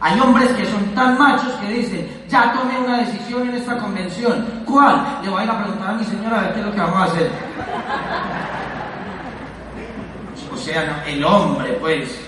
Hay 0.00 0.18
hombres 0.18 0.48
que 0.50 0.66
son 0.66 0.84
tan 0.94 1.16
machos 1.16 1.52
que 1.54 1.68
dicen, 1.72 2.24
ya 2.28 2.52
tomé 2.52 2.76
una 2.78 2.98
decisión 2.98 3.48
en 3.48 3.54
esta 3.54 3.78
convención. 3.78 4.44
¿Cuál? 4.66 5.20
Le 5.22 5.30
voy 5.30 5.44
a 5.44 5.52
a 5.52 5.58
preguntar 5.62 5.90
a 5.90 5.92
mi 5.92 6.04
señora 6.04 6.38
a 6.38 6.42
ver 6.42 6.52
qué 6.54 6.60
es 6.60 6.66
lo 6.66 6.72
que 6.72 6.80
vamos 6.80 6.96
a 6.96 7.04
hacer. 7.04 7.30
O 10.52 10.56
sea, 10.56 11.04
el 11.06 11.24
hombre, 11.24 11.72
pues. 11.74 12.20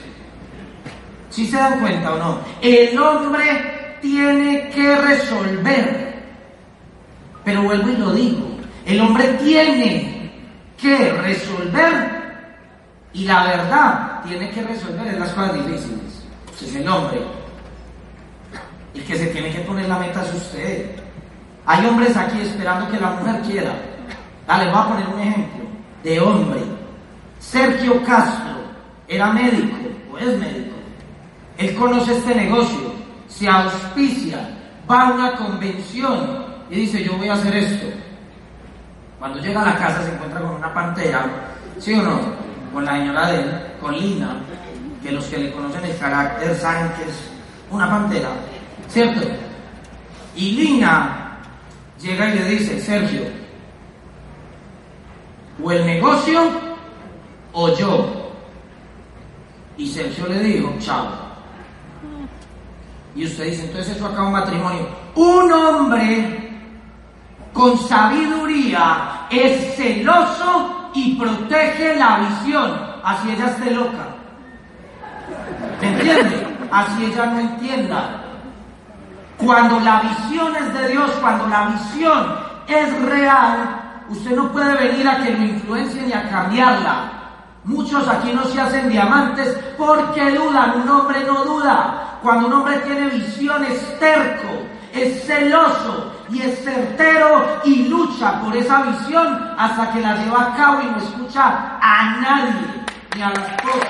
¿Sí 1.31 1.47
se 1.47 1.57
dan 1.57 1.81
cuenta 1.81 2.13
o 2.13 2.19
no? 2.19 2.39
El 2.63 2.97
hombre 2.99 3.99
tiene 4.01 4.71
que 4.71 4.97
resolver. 4.97 6.23
Pero 7.45 7.63
vuelvo 7.65 7.89
y 7.91 7.97
lo 7.97 8.13
digo. 8.13 8.47
El 8.87 9.01
hombre 9.01 9.25
tiene 9.45 10.33
que 10.81 11.13
resolver 11.13 12.19
y 13.13 13.25
la 13.25 13.45
verdad 13.45 14.08
tiene 14.27 14.51
que 14.51 14.63
resolver 14.63 15.19
las 15.19 15.31
cosas 15.31 15.55
difíciles. 15.55 16.25
es 16.61 16.75
el 16.75 16.89
hombre. 16.89 17.21
El 18.95 19.05
que 19.05 19.17
se 19.17 19.27
tiene 19.27 19.51
que 19.51 19.61
poner 19.61 19.89
la 19.89 19.99
meta 19.99 20.23
es 20.25 20.35
usted. 20.35 20.97
Hay 21.67 21.87
hombres 21.87 22.17
aquí 22.17 22.41
esperando 22.41 22.91
que 22.91 22.99
la 22.99 23.11
mujer 23.11 23.41
quiera. 23.43 23.73
Dale, 24.47 24.71
voy 24.71 24.81
a 24.81 24.89
poner 24.89 25.09
un 25.09 25.21
ejemplo 25.21 25.65
de 26.03 26.21
hombre. 26.21 26.61
Sergio 27.39 28.03
Castro 28.05 28.57
era 29.07 29.33
médico 29.33 29.77
o 30.13 30.19
es 30.19 30.39
médico. 30.39 30.77
Él 31.59 31.75
conoce 31.75 32.17
este 32.17 32.35
negocio, 32.35 32.93
se 33.27 33.49
auspicia, 33.49 34.39
va 34.91 35.09
a 35.09 35.13
una 35.13 35.37
convención 35.37 36.45
y 36.71 36.77
dice 36.77 37.05
yo 37.05 37.17
voy 37.17 37.29
a 37.29 37.35
hacer 37.35 37.55
esto. 37.57 37.87
Cuando 39.19 39.41
llega 39.41 39.63
a 39.63 39.67
la 39.67 39.77
casa 39.77 40.03
se 40.03 40.13
encuentra 40.13 40.41
con 40.41 40.55
una 40.55 40.73
pantera, 40.73 41.27
¿sí 41.79 41.95
o 41.95 42.03
no? 42.03 42.48
Con 42.73 42.85
la 42.85 42.93
señora 42.93 43.33
de 43.33 43.77
con 43.81 43.99
Lina, 43.99 44.37
que 45.03 45.13
los 45.13 45.25
que 45.27 45.39
le 45.39 45.53
conocen 45.53 45.85
el 45.85 45.97
carácter 45.97 46.55
saben 46.57 46.93
que 46.93 47.11
es 47.11 47.31
una 47.71 47.89
pantera, 47.89 48.31
¿cierto? 48.89 49.27
Y 50.35 50.53
Lina 50.53 51.39
llega 52.01 52.29
y 52.29 52.39
le 52.39 52.45
dice, 52.45 52.81
Sergio, 52.81 53.23
o 55.63 55.73
el 55.73 55.85
negocio 55.85 56.41
o 57.53 57.75
yo. 57.75 58.33
Y 59.77 59.89
Sergio 59.89 60.27
le 60.27 60.41
dijo, 60.41 60.73
chao. 60.81 61.09
Y 63.15 63.25
usted 63.25 63.45
dice, 63.47 63.65
entonces 63.65 63.97
eso 63.97 64.07
acaba 64.07 64.27
un 64.27 64.33
matrimonio. 64.33 64.89
Un 65.17 65.53
hombre 65.53 66.51
con 67.53 67.77
sabiduría 67.79 69.27
es 69.31 69.75
celoso 69.77 70.78
y 70.95 71.15
protege 71.17 71.97
la 71.97 72.19
visión, 72.19 72.79
así 73.05 73.31
ella 73.31 73.47
esté 73.47 73.71
loca. 73.71 74.07
¿Me 75.81 75.89
entiende? 75.89 76.47
Así 76.71 77.05
ella 77.05 77.27
no 77.27 77.41
entienda. 77.41 78.25
Cuando 79.39 79.79
la 79.81 80.01
visión 80.01 80.55
es 80.57 80.75
de 80.75 80.89
Dios, 80.89 81.11
cuando 81.21 81.47
la 81.47 81.67
visión 81.67 82.35
es 82.67 83.03
real, 83.03 84.05
usted 84.09 84.35
no 84.35 84.51
puede 84.51 84.75
venir 84.75 85.09
a 85.09 85.23
que 85.23 85.31
lo 85.31 85.45
influencie 85.45 86.03
ni 86.03 86.13
a 86.13 86.29
cambiarla. 86.29 87.13
Muchos 87.65 88.09
aquí 88.09 88.33
no 88.33 88.45
se 88.45 88.61
hacen 88.61 88.89
diamantes 88.89 89.57
porque 89.77 90.31
dudan. 90.31 90.83
Un 90.83 90.89
hombre 90.89 91.25
no 91.25 91.45
duda. 91.45 92.19
Cuando 92.23 92.49
un 92.49 92.53
hombre 92.55 92.79
tiene 92.79 93.09
visión 93.09 93.65
es 93.65 93.99
terco, 94.01 94.49
es 94.93 95.25
celoso, 95.25 96.13
y 96.31 96.43
es 96.43 96.63
certero 96.63 97.61
y 97.65 97.89
lucha 97.89 98.41
por 98.41 98.55
esa 98.57 98.83
visión 98.83 99.55
hasta 99.57 99.93
que 99.93 100.01
la 100.01 100.17
lleva 100.17 100.43
a 100.43 100.57
cabo 100.57 100.83
y 100.83 100.87
no 100.87 100.99
escucha 100.99 101.79
a 101.81 102.17
nadie 102.21 102.85
ni 103.17 103.23
a 103.23 103.31
las 103.31 103.63
cosas. 103.63 103.89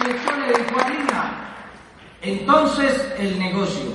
Y 0.00 0.04
Checho, 0.04 0.36
le 0.36 0.46
dijo 0.58 0.80
a 0.80 0.88
Lina, 0.88 1.32
entonces 2.20 3.14
el 3.18 3.38
negocio. 3.38 3.90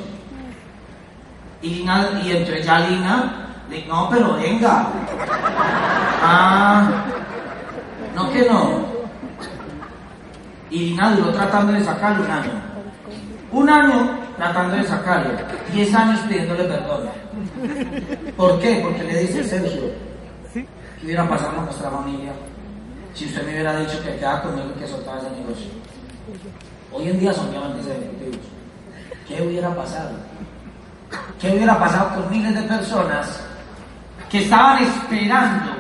Y, 1.61 1.75
Lina, 1.75 2.09
y 2.23 2.31
entre 2.31 2.63
ya 2.63 2.79
Lina, 2.79 3.47
le 3.69 3.77
dijo, 3.77 3.93
no, 3.93 4.09
pero 4.09 4.33
venga. 4.35 4.87
Ah, 6.23 6.89
no 8.15 8.31
que 8.31 8.49
no. 8.49 8.90
Y 10.71 10.79
Lina 10.79 11.13
duró 11.13 11.33
tratando 11.33 11.73
de 11.73 11.83
sacarlo 11.83 12.23
un 12.23 12.31
año. 12.31 12.51
Un 13.51 13.69
año 13.69 14.09
tratando 14.37 14.77
de 14.77 14.83
sacarlo. 14.85 15.31
Diez 15.73 15.93
años 15.93 16.21
pidiéndole 16.21 16.63
perdón. 16.63 17.09
¿Por 18.37 18.59
qué? 18.59 18.79
Porque 18.81 19.03
le 19.03 19.19
dice 19.19 19.43
Sergio, 19.43 19.91
¿qué 20.53 20.65
hubiera 21.03 21.27
pasado 21.27 21.55
con 21.55 21.65
nuestra 21.65 21.89
familia 21.91 22.31
si 23.13 23.25
usted 23.25 23.45
me 23.45 23.51
hubiera 23.51 23.77
dicho 23.81 24.01
que 24.01 24.15
quedaba 24.15 24.43
conmigo 24.43 24.71
y 24.73 24.79
que 24.79 24.87
soltaba 24.87 25.17
ese 25.19 25.29
negocio? 25.31 25.67
Hoy 26.93 27.09
en 27.09 27.19
día 27.19 27.33
son 27.33 27.51
diamantes 27.51 27.87
ejecutivos. 27.87 28.45
¿Qué 29.27 29.41
hubiera 29.41 29.75
pasado? 29.75 30.11
¿Qué 31.39 31.51
hubiera 31.51 31.77
pasado 31.77 32.15
con 32.15 32.31
miles 32.31 32.55
de 32.55 32.61
personas 32.61 33.43
que 34.29 34.43
estaban 34.43 34.81
esperando 34.81 35.71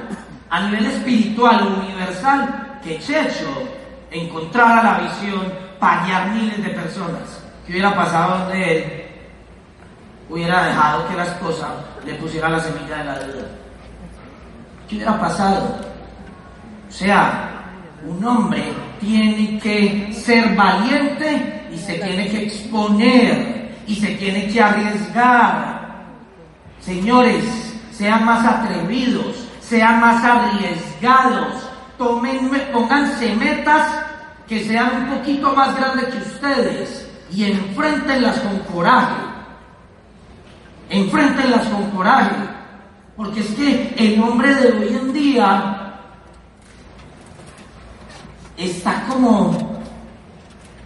a 0.49 0.61
nivel 0.65 0.85
espiritual 0.87 1.79
universal 1.79 2.79
que 2.83 2.99
Checho 2.99 3.80
encontrara 4.11 4.83
la 4.83 4.99
visión 4.99 5.71
guiar 6.05 6.29
miles 6.29 6.63
de 6.63 6.69
personas. 6.69 7.43
¿Qué 7.65 7.73
hubiera 7.73 7.95
pasado 7.95 8.39
donde 8.39 8.77
él 8.77 9.03
hubiera 10.29 10.67
dejado 10.67 11.07
que 11.07 11.15
la 11.15 11.23
esposa 11.23 11.67
le 12.05 12.13
pusiera 12.15 12.49
la 12.49 12.59
semilla 12.59 12.97
de 12.97 13.03
la 13.03 13.19
duda? 13.19 13.47
¿Qué 14.87 14.95
hubiera 14.95 15.19
pasado? 15.19 15.75
O 16.87 16.91
sea, 16.91 17.49
un 18.05 18.23
hombre 18.23 18.63
tiene 18.99 19.59
que 19.59 20.13
ser 20.13 20.55
valiente 20.55 21.67
y 21.71 21.77
se 21.77 21.93
tiene 21.93 22.27
que 22.29 22.43
exponer 22.43 23.71
y 23.87 23.95
se 23.95 24.07
tiene 24.15 24.47
que 24.47 24.61
arriesgar. 24.61 25.81
Señores, 26.79 27.73
sean 27.91 28.25
más 28.25 28.45
atrevidos, 28.45 29.47
sean 29.61 29.99
más 29.99 30.23
arriesgados, 30.23 31.69
tomen, 32.01 32.49
pónganse 32.73 33.35
metas 33.35 33.87
que 34.47 34.63
sean 34.63 35.03
un 35.03 35.17
poquito 35.17 35.53
más 35.53 35.75
grandes 35.75 36.05
que 36.05 36.17
ustedes 36.17 37.07
y 37.31 37.45
enfréntenlas 37.45 38.39
con 38.39 38.57
coraje. 38.73 39.21
Enfréntenlas 40.89 41.67
con 41.67 41.91
coraje. 41.91 42.35
Porque 43.15 43.41
es 43.41 43.51
que 43.53 43.93
el 43.97 44.19
hombre 44.19 44.55
de 44.55 44.71
hoy 44.71 44.97
en 44.99 45.13
día 45.13 45.93
está 48.57 49.03
como, 49.07 49.79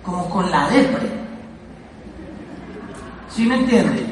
como 0.04 0.30
con 0.30 0.52
la 0.52 0.68
depre. 0.68 1.10
¿Sí 3.30 3.46
me 3.46 3.56
entiende? 3.56 4.06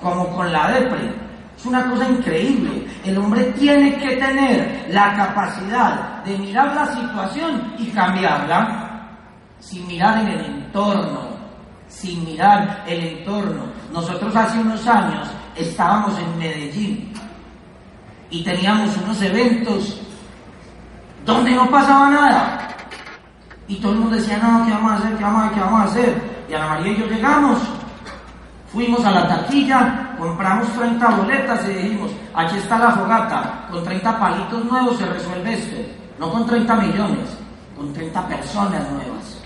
Como 0.00 0.34
con 0.34 0.50
la 0.50 0.72
depre. 0.72 1.21
Es 1.62 1.66
una 1.66 1.88
cosa 1.88 2.08
increíble. 2.08 2.88
El 3.04 3.16
hombre 3.18 3.44
tiene 3.56 3.96
que 3.96 4.16
tener 4.16 4.88
la 4.90 5.14
capacidad 5.14 6.24
de 6.24 6.36
mirar 6.36 6.74
la 6.74 6.86
situación 6.92 7.72
y 7.78 7.86
cambiarla 7.90 9.08
sin 9.60 9.86
mirar 9.86 10.22
en 10.22 10.26
el 10.26 10.44
entorno, 10.44 11.20
sin 11.86 12.24
mirar 12.24 12.82
el 12.84 13.18
entorno. 13.18 13.66
Nosotros 13.92 14.34
hace 14.34 14.58
unos 14.58 14.84
años 14.88 15.28
estábamos 15.54 16.18
en 16.18 16.36
Medellín 16.36 17.12
y 18.28 18.42
teníamos 18.42 18.96
unos 18.96 19.22
eventos 19.22 20.00
donde 21.24 21.52
no 21.52 21.70
pasaba 21.70 22.10
nada. 22.10 22.68
Y 23.68 23.76
todo 23.76 23.92
el 23.92 23.98
mundo 24.00 24.16
decía, 24.16 24.38
no, 24.38 24.66
¿qué 24.66 24.72
vamos 24.72 24.90
a 24.90 24.96
hacer? 24.96 25.16
¿Qué 25.16 25.22
vamos 25.22 25.42
a 25.42 25.44
hacer? 25.44 25.54
¿Qué 25.54 25.60
vamos 25.60 25.80
a 25.80 25.84
hacer? 25.84 26.44
Y 26.48 26.54
Ana 26.54 26.68
María 26.70 26.92
y 26.92 26.96
yo 26.98 27.06
llegamos, 27.06 27.58
fuimos 28.72 29.04
a 29.04 29.10
la 29.10 29.28
taquilla, 29.28 30.14
compramos 30.18 30.72
30 30.72 31.06
boletas 31.16 31.68
y 31.68 31.72
dijimos, 31.72 32.10
aquí 32.34 32.56
está 32.56 32.78
la 32.78 32.92
fogata, 32.92 33.66
con 33.70 33.84
30 33.84 34.18
palitos 34.18 34.64
nuevos 34.64 34.96
se 34.96 35.06
resuelve 35.06 35.54
esto, 35.54 35.76
no 36.18 36.30
con 36.32 36.46
30 36.46 36.74
millones, 36.76 37.38
con 37.76 37.92
30 37.92 38.28
personas 38.28 38.90
nuevas. 38.90 39.38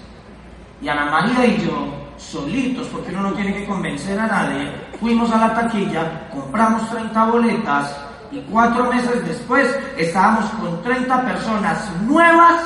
Y 0.80 0.88
Ana 0.88 1.06
María 1.06 1.46
y 1.46 1.66
yo, 1.66 1.86
solitos, 2.16 2.86
porque 2.88 3.10
uno 3.10 3.30
no 3.30 3.32
tiene 3.32 3.54
que 3.54 3.66
convencer 3.66 4.18
a 4.18 4.26
nadie, 4.26 4.70
fuimos 5.00 5.30
a 5.32 5.38
la 5.38 5.54
taquilla, 5.54 6.28
compramos 6.30 6.88
30 6.90 7.24
boletas 7.24 7.96
y 8.30 8.40
cuatro 8.50 8.92
meses 8.92 9.26
después 9.26 9.76
estábamos 9.96 10.46
con 10.50 10.82
30 10.82 11.24
personas 11.24 11.90
nuevas 12.02 12.62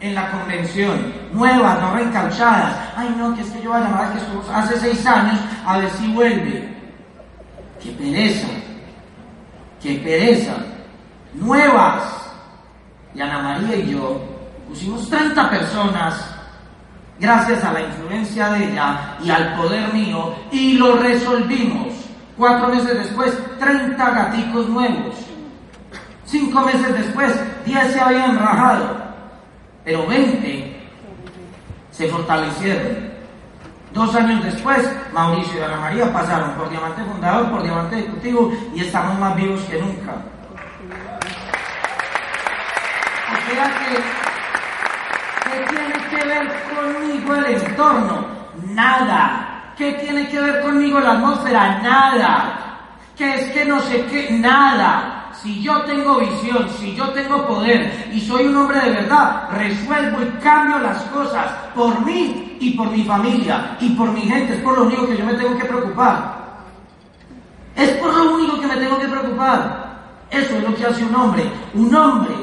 en 0.00 0.14
la 0.14 0.30
convención, 0.30 1.12
nuevas, 1.32 1.80
no 1.80 1.94
reencauchadas. 1.94 2.76
Ay, 2.96 3.14
no, 3.16 3.34
que 3.34 3.42
es 3.42 3.50
que 3.50 3.62
yo 3.62 3.70
voy 3.70 3.80
a 3.80 3.84
llamar 3.84 4.12
a 4.12 4.18
estuvo 4.18 4.42
hace 4.52 4.78
seis 4.78 5.06
años 5.06 5.40
a 5.64 5.78
ver 5.78 5.90
si 5.90 6.12
vuelve. 6.12 6.74
¡Qué 7.82 7.90
pereza! 7.92 8.48
¡Qué 9.82 9.94
pereza! 9.96 10.56
Nuevas. 11.34 12.02
Y 13.14 13.20
Ana 13.20 13.38
María 13.40 13.76
y 13.76 13.90
yo 13.92 14.20
pusimos 14.68 15.08
30 15.08 15.50
personas 15.50 16.34
gracias 17.20 17.62
a 17.62 17.72
la 17.72 17.82
influencia 17.82 18.48
de 18.50 18.72
ella 18.72 19.16
y 19.22 19.30
al 19.30 19.54
poder 19.54 19.92
mío 19.92 20.34
y 20.50 20.72
lo 20.72 20.96
resolvimos. 20.96 21.94
Cuatro 22.36 22.68
meses 22.68 22.98
después, 22.98 23.32
30 23.60 24.10
gaticos 24.10 24.68
nuevos. 24.68 25.14
Cinco 26.24 26.62
meses 26.62 26.92
después, 26.92 27.32
10 27.64 27.92
se 27.92 28.00
habían 28.00 28.36
rajado 28.36 29.03
pero 29.84 30.06
20 30.06 30.80
se 31.90 32.08
fortalecieron. 32.08 33.14
Dos 33.92 34.14
años 34.16 34.42
después, 34.42 34.90
Mauricio 35.12 35.60
y 35.60 35.62
Ana 35.62 35.76
María 35.76 36.12
pasaron 36.12 36.50
por 36.54 36.68
diamante 36.68 37.04
fundador, 37.04 37.48
por 37.50 37.62
diamante 37.62 37.98
ejecutivo 37.98 38.52
y 38.74 38.80
estamos 38.80 39.16
más 39.20 39.36
vivos 39.36 39.60
que 39.70 39.80
nunca. 39.80 40.14
O 43.30 43.52
sea 43.52 43.64
que, 43.78 43.94
¿qué 45.50 45.76
tiene 45.76 45.94
que 46.10 46.26
ver 46.26 46.44
conmigo 46.74 47.34
el 47.36 47.44
entorno? 47.44 48.26
Nada. 48.70 49.50
¿Qué 49.76 49.92
tiene 49.92 50.28
que 50.28 50.40
ver 50.40 50.60
conmigo 50.62 50.98
la 50.98 51.12
atmósfera? 51.12 51.78
Nada. 51.80 52.58
¿Qué 53.16 53.34
es 53.34 53.52
que 53.52 53.64
no 53.64 53.80
sé 53.80 54.04
qué? 54.06 54.30
Nada 54.32 55.23
si 55.44 55.60
yo 55.60 55.82
tengo 55.82 56.20
visión, 56.20 56.66
si 56.80 56.94
yo 56.94 57.10
tengo 57.10 57.46
poder 57.46 58.08
y 58.10 58.18
soy 58.18 58.46
un 58.46 58.56
hombre 58.56 58.80
de 58.80 58.92
verdad, 58.92 59.50
resuelvo 59.50 60.22
y 60.22 60.42
cambio 60.42 60.78
las 60.78 61.02
cosas 61.02 61.52
por 61.74 62.02
mí 62.02 62.56
y 62.60 62.70
por 62.70 62.90
mi 62.90 63.04
familia 63.04 63.76
y 63.78 63.90
por 63.90 64.10
mi 64.10 64.22
gente. 64.22 64.54
Es 64.54 64.60
por 64.60 64.78
lo 64.78 64.84
único 64.84 65.06
que 65.06 65.18
yo 65.18 65.26
me 65.26 65.34
tengo 65.34 65.54
que 65.58 65.66
preocupar. 65.66 66.44
Es 67.76 67.90
por 67.90 68.14
lo 68.14 68.36
único 68.36 68.58
que 68.58 68.66
me 68.66 68.76
tengo 68.76 68.98
que 68.98 69.06
preocupar. 69.06 69.98
Eso 70.30 70.56
es 70.56 70.62
lo 70.62 70.74
que 70.74 70.86
hace 70.86 71.04
un 71.04 71.14
hombre. 71.14 71.44
Un 71.74 71.94
hombre 71.94 72.34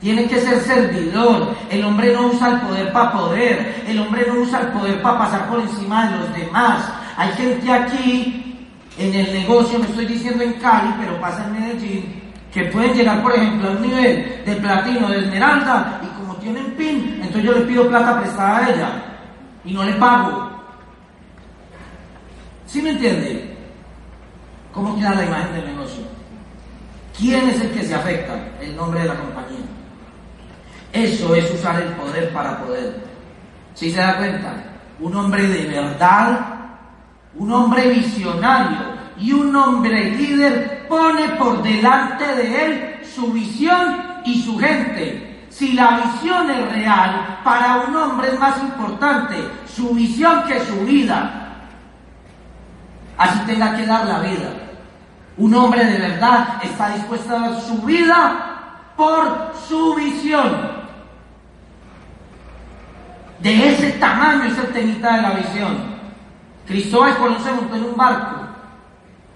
tiene 0.00 0.28
que 0.28 0.40
ser 0.40 0.60
servidor. 0.60 1.48
El 1.70 1.84
hombre 1.84 2.14
no 2.14 2.28
usa 2.28 2.50
el 2.50 2.60
poder 2.60 2.92
para 2.92 3.12
poder. 3.12 3.84
El 3.88 3.98
hombre 3.98 4.26
no 4.28 4.42
usa 4.42 4.60
el 4.60 4.68
poder 4.68 5.02
para 5.02 5.18
pasar 5.18 5.48
por 5.48 5.58
encima 5.58 6.06
de 6.06 6.18
los 6.18 6.32
demás. 6.34 6.88
Hay 7.16 7.32
gente 7.32 7.72
aquí 7.72 8.49
en 8.98 9.14
el 9.14 9.32
negocio, 9.32 9.78
no 9.78 9.84
estoy 9.84 10.06
diciendo 10.06 10.42
en 10.42 10.54
Cali, 10.54 10.94
pero 10.98 11.20
pasa 11.20 11.46
en 11.46 11.52
Medellín, 11.52 12.22
que 12.52 12.64
pueden 12.66 12.94
llegar, 12.94 13.22
por 13.22 13.34
ejemplo, 13.34 13.68
a 13.68 13.72
un 13.72 13.82
nivel 13.82 14.42
de 14.44 14.56
platino, 14.56 15.08
de 15.08 15.18
esmeralda, 15.20 16.00
y 16.02 16.06
como 16.18 16.34
tienen 16.36 16.74
PIN, 16.76 17.20
entonces 17.22 17.44
yo 17.44 17.52
le 17.52 17.60
pido 17.60 17.88
plata 17.88 18.20
prestada 18.20 18.58
a 18.58 18.70
ella 18.70 18.90
y 19.64 19.72
no 19.72 19.84
le 19.84 19.92
pago. 19.94 20.50
¿Sí 22.66 22.82
me 22.82 22.90
entiende? 22.90 23.56
¿Cómo 24.72 24.96
queda 24.96 25.14
la 25.14 25.24
imagen 25.24 25.52
del 25.54 25.66
negocio? 25.66 26.04
¿Quién 27.16 27.48
es 27.48 27.60
el 27.60 27.70
que 27.70 27.82
se 27.82 27.94
afecta? 27.94 28.34
El 28.60 28.76
nombre 28.76 29.00
de 29.00 29.08
la 29.08 29.14
compañía. 29.14 29.66
Eso 30.92 31.34
es 31.34 31.50
usar 31.52 31.80
el 31.82 31.88
poder 31.90 32.32
para 32.32 32.58
poder. 32.64 33.00
¿Sí 33.74 33.90
se 33.90 34.00
da 34.00 34.16
cuenta? 34.16 34.54
Un 34.98 35.14
hombre 35.16 35.46
de 35.46 35.66
verdad 35.66 36.59
un 37.34 37.52
hombre 37.52 37.88
visionario 37.88 38.78
y 39.18 39.32
un 39.32 39.54
hombre 39.54 40.10
líder 40.12 40.86
pone 40.88 41.28
por 41.38 41.62
delante 41.62 42.24
de 42.24 42.64
él 42.64 43.00
su 43.04 43.32
visión 43.32 44.02
y 44.24 44.42
su 44.42 44.58
gente. 44.58 45.46
Si 45.50 45.72
la 45.72 45.98
visión 45.98 46.50
es 46.50 46.72
real, 46.72 47.40
para 47.44 47.84
un 47.86 47.96
hombre 47.96 48.28
es 48.28 48.38
más 48.38 48.60
importante 48.62 49.36
su 49.66 49.90
visión 49.94 50.44
que 50.44 50.60
su 50.60 50.84
vida. 50.86 51.40
Así 53.18 53.38
tenga 53.40 53.76
que 53.76 53.84
dar 53.84 54.06
la 54.06 54.20
vida. 54.20 54.50
Un 55.36 55.54
hombre 55.54 55.84
de 55.84 55.98
verdad 55.98 56.60
está 56.62 56.90
dispuesto 56.90 57.36
a 57.36 57.40
dar 57.40 57.60
su 57.60 57.82
vida 57.82 58.92
por 58.96 59.52
su 59.68 59.94
visión. 59.94 60.80
De 63.40 63.72
ese 63.72 63.92
tamaño 63.92 64.44
es 64.44 64.58
el 64.58 64.72
temita 64.72 65.16
de 65.16 65.22
la 65.22 65.30
visión. 65.30 65.99
Cristóbal 66.70 67.18
Colón 67.18 67.42
se 67.42 67.52
montó 67.52 67.74
en 67.74 67.84
un 67.84 67.96
barco 67.96 68.36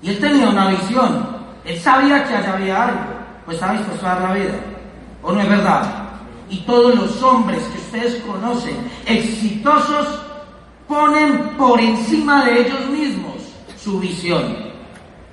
y 0.01 0.11
él 0.11 0.21
tenía 0.21 0.49
una 0.51 0.69
visión. 0.69 1.35
Él 1.65 1.81
sabía 1.81 2.23
que 2.23 2.33
allá 2.33 2.53
había 2.53 2.85
algo, 2.85 3.01
pues 3.45 3.57
estaba 3.57 3.73
dispuesto 3.73 4.07
a 4.07 4.11
dar 4.11 4.21
la 4.29 4.35
vida. 4.35 4.55
¿O 5.21 5.33
no 5.33 5.41
es 5.41 5.49
verdad? 5.49 5.83
Y 6.49 6.59
todos 6.59 6.95
los 6.95 7.21
hombres 7.25 7.61
que 7.65 7.79
ustedes 7.79 8.23
conocen, 8.23 8.77
exitosos, 9.05 10.21
ponen 10.87 11.57
por 11.59 11.81
encima 11.81 12.45
de 12.45 12.61
ellos 12.61 12.89
mismos 12.91 13.35
su 13.83 13.99
visión. 13.99 14.57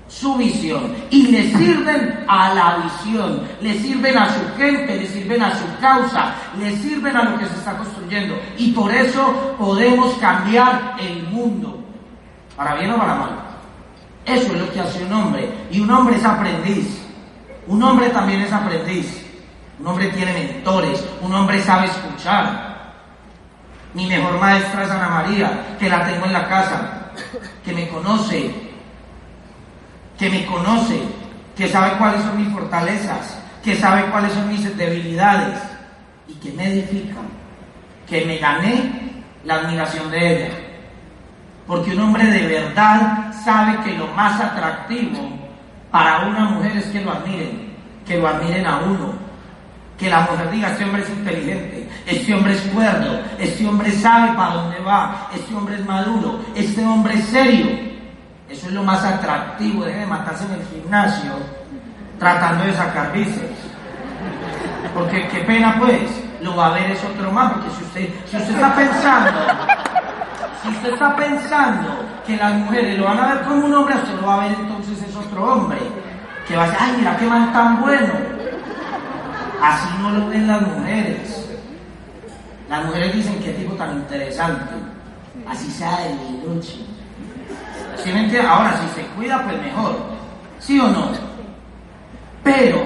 Su 0.08 0.36
visión. 0.38 0.96
Y 1.12 1.28
le 1.28 1.56
sirven 1.56 2.26
a 2.28 2.52
la 2.56 2.78
visión, 2.78 3.44
le 3.62 3.78
sirven 3.78 4.18
a 4.18 4.28
su 4.28 4.58
gente, 4.58 4.98
le 4.98 5.06
sirven 5.06 5.44
a 5.44 5.56
su 5.56 5.66
causa, 5.80 6.34
le 6.58 6.76
sirven 6.78 7.16
a 7.16 7.26
lo 7.26 7.38
que 7.38 7.46
se 7.46 7.54
está 7.54 7.78
construyendo. 7.78 8.34
Y 8.58 8.72
por 8.72 8.92
eso 8.92 9.56
podemos 9.60 10.16
cambiar 10.16 10.96
el 11.00 11.22
mundo 11.28 11.81
para 12.62 12.76
bien 12.76 12.92
o 12.92 12.98
para 12.98 13.16
mal. 13.16 13.30
Eso 14.24 14.54
es 14.54 14.60
lo 14.60 14.72
que 14.72 14.80
hace 14.80 15.04
un 15.04 15.14
hombre. 15.14 15.50
Y 15.72 15.80
un 15.80 15.90
hombre 15.90 16.16
es 16.16 16.24
aprendiz. 16.24 17.02
Un 17.66 17.82
hombre 17.82 18.10
también 18.10 18.42
es 18.42 18.54
aprendiz. 18.54 19.26
Un 19.80 19.88
hombre 19.88 20.10
tiene 20.10 20.32
mentores. 20.32 21.04
Un 21.22 21.34
hombre 21.34 21.60
sabe 21.64 21.88
escuchar. 21.88 22.94
Mi 23.96 24.06
mejor 24.06 24.40
maestra 24.40 24.84
es 24.84 24.92
Ana 24.92 25.10
María, 25.10 25.76
que 25.80 25.90
la 25.90 26.06
tengo 26.06 26.28
en 26.28 26.34
la 26.34 26.48
casa, 26.48 27.12
que 27.66 27.74
me 27.74 27.90
conoce, 27.90 28.54
que 30.18 30.30
me 30.30 30.46
conoce, 30.46 31.02
que 31.58 31.68
sabe 31.68 31.98
cuáles 31.98 32.22
son 32.22 32.38
mis 32.38 32.54
fortalezas, 32.54 33.38
que 33.64 33.76
sabe 33.76 34.06
cuáles 34.12 34.32
son 34.34 34.48
mis 34.48 34.78
debilidades 34.78 35.60
y 36.28 36.36
que 36.36 36.52
me 36.52 36.68
edifica, 36.68 37.18
que 38.08 38.24
me 38.24 38.38
gané 38.38 39.24
la 39.44 39.56
admiración 39.56 40.10
de 40.12 40.36
ella. 40.36 40.71
Porque 41.72 41.94
un 41.94 42.02
hombre 42.02 42.26
de 42.26 42.48
verdad 42.48 43.32
sabe 43.46 43.78
que 43.86 43.98
lo 43.98 44.08
más 44.08 44.42
atractivo 44.42 45.22
para 45.90 46.26
una 46.28 46.50
mujer 46.50 46.76
es 46.76 46.88
que 46.88 47.00
lo 47.00 47.14
admiren, 47.14 47.74
que 48.06 48.18
lo 48.18 48.28
admiren 48.28 48.66
a 48.66 48.80
uno. 48.80 49.14
Que 49.98 50.10
la 50.10 50.20
mujer 50.20 50.52
diga, 50.52 50.72
este 50.72 50.84
hombre 50.84 51.04
es 51.04 51.10
inteligente, 51.12 51.90
este 52.06 52.34
hombre 52.34 52.56
es 52.56 52.62
cuerdo, 52.64 53.22
este 53.40 53.66
hombre 53.66 53.90
sabe 53.90 54.34
para 54.34 54.56
dónde 54.56 54.80
va, 54.80 55.30
este 55.34 55.56
hombre 55.56 55.76
es 55.76 55.86
maduro, 55.86 56.42
este 56.56 56.86
hombre 56.86 57.14
es 57.14 57.26
serio. 57.28 57.68
Eso 58.50 58.68
es 58.68 58.74
lo 58.74 58.84
más 58.84 59.06
atractivo, 59.06 59.86
deje 59.86 60.00
de 60.00 60.08
matarse 60.08 60.44
en 60.44 60.52
el 60.52 60.68
gimnasio 60.68 61.32
tratando 62.20 62.66
de 62.66 62.74
sacar 62.74 63.14
bíceps. 63.14 63.60
Porque 64.94 65.26
qué 65.30 65.40
pena 65.46 65.78
pues, 65.80 66.02
lo 66.42 66.54
va 66.54 66.68
a 66.68 66.72
ver 66.72 66.92
es 66.92 67.02
otro 67.02 67.32
más, 67.32 67.54
porque 67.54 67.70
si 67.70 67.84
usted, 67.86 68.10
si 68.30 68.36
usted 68.36 68.56
está 68.56 68.76
pensando 68.76 69.81
si 70.62 70.70
usted 70.70 70.94
está 70.94 71.16
pensando 71.16 71.90
que 72.26 72.38
las 72.38 72.54
mujeres 72.54 72.98
lo 72.98 73.06
van 73.06 73.20
a 73.20 73.34
ver 73.34 73.44
como 73.44 73.66
un 73.66 73.74
hombre, 73.74 73.96
usted 73.96 74.16
lo 74.20 74.28
va 74.28 74.36
a 74.36 74.48
ver 74.48 74.58
entonces 74.60 75.02
es 75.02 75.16
otro 75.16 75.54
hombre. 75.54 75.80
Que 76.48 76.56
va 76.56 76.64
a 76.64 76.66
decir, 76.66 76.80
ay, 76.82 76.94
mira 76.98 77.18
qué 77.18 77.26
man 77.26 77.54
tan 77.54 77.82
bueno. 77.82 78.14
Así 79.62 79.88
no 80.00 80.12
lo 80.12 80.28
ven 80.28 80.48
las 80.48 80.62
mujeres. 80.62 81.50
Las 82.70 82.86
mujeres 82.86 83.14
dicen 83.14 83.40
qué 83.40 83.52
tipo 83.52 83.74
tan 83.74 83.94
interesante. 83.98 84.74
Así 85.48 85.70
sea 85.72 85.98
de 86.00 86.48
noche. 86.48 86.86
¿Sí 87.98 88.12
me 88.12 88.40
Ahora, 88.42 88.78
si 88.78 89.02
se 89.02 89.08
cuida, 89.10 89.44
pues 89.44 89.62
mejor. 89.62 89.96
¿Sí 90.60 90.80
o 90.80 90.88
no? 90.88 91.12
Pero 92.44 92.82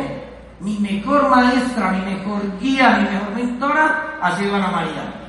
mi 0.60 0.78
mejor 0.80 1.30
maestra, 1.30 1.92
mi 1.92 2.14
mejor 2.14 2.42
guía, 2.60 2.98
mi 2.98 3.10
mejor 3.10 3.36
mentora 3.36 4.18
ha 4.22 4.36
sido 4.38 4.56
Ana 4.56 4.68
María. 4.68 5.25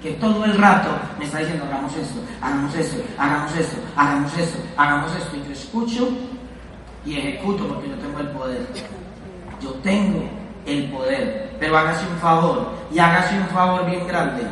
Que 0.00 0.12
todo 0.12 0.44
el 0.44 0.56
rato 0.56 0.88
me 1.18 1.26
está 1.26 1.38
diciendo, 1.38 1.64
hagamos 1.66 1.96
esto, 1.96 2.20
hagamos 2.40 2.74
esto, 2.74 3.02
hagamos 3.18 3.56
esto, 3.56 3.76
hagamos 3.96 4.38
esto, 4.38 4.58
hagamos 4.76 5.16
esto. 5.16 5.36
Y 5.36 5.44
yo 5.46 5.52
escucho 5.52 6.08
y 7.04 7.18
ejecuto 7.18 7.66
porque 7.68 7.88
yo 7.88 7.96
tengo 7.96 8.18
el 8.20 8.28
poder. 8.28 8.66
Yo 9.60 9.70
tengo 9.82 10.22
el 10.66 10.90
poder. 10.90 11.56
Pero 11.58 11.76
hágase 11.76 12.06
un 12.06 12.18
favor 12.18 12.72
y 12.92 12.98
hágase 12.98 13.38
un 13.38 13.48
favor 13.48 13.86
bien 13.86 14.06
grande. 14.06 14.42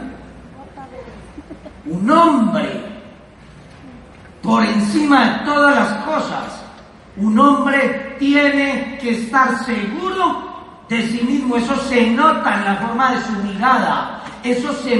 Un 1.86 2.10
hombre, 2.10 2.84
por 4.42 4.62
encima 4.64 5.24
de 5.24 5.44
todas 5.46 5.74
las 5.74 6.04
cosas, 6.04 6.62
un 7.16 7.38
hombre 7.38 8.16
tiene 8.18 8.98
que 9.00 9.22
estar 9.22 9.64
seguro 9.64 10.84
de 10.88 11.02
sí 11.08 11.22
mismo. 11.22 11.56
Eso 11.56 11.74
se 11.88 12.10
nota 12.10 12.54
en 12.54 12.64
la 12.64 12.76
forma 12.76 13.12
de 13.12 13.22
su 13.22 13.32
mirada. 13.42 14.22
Eso 14.48 14.72
se, 14.72 14.96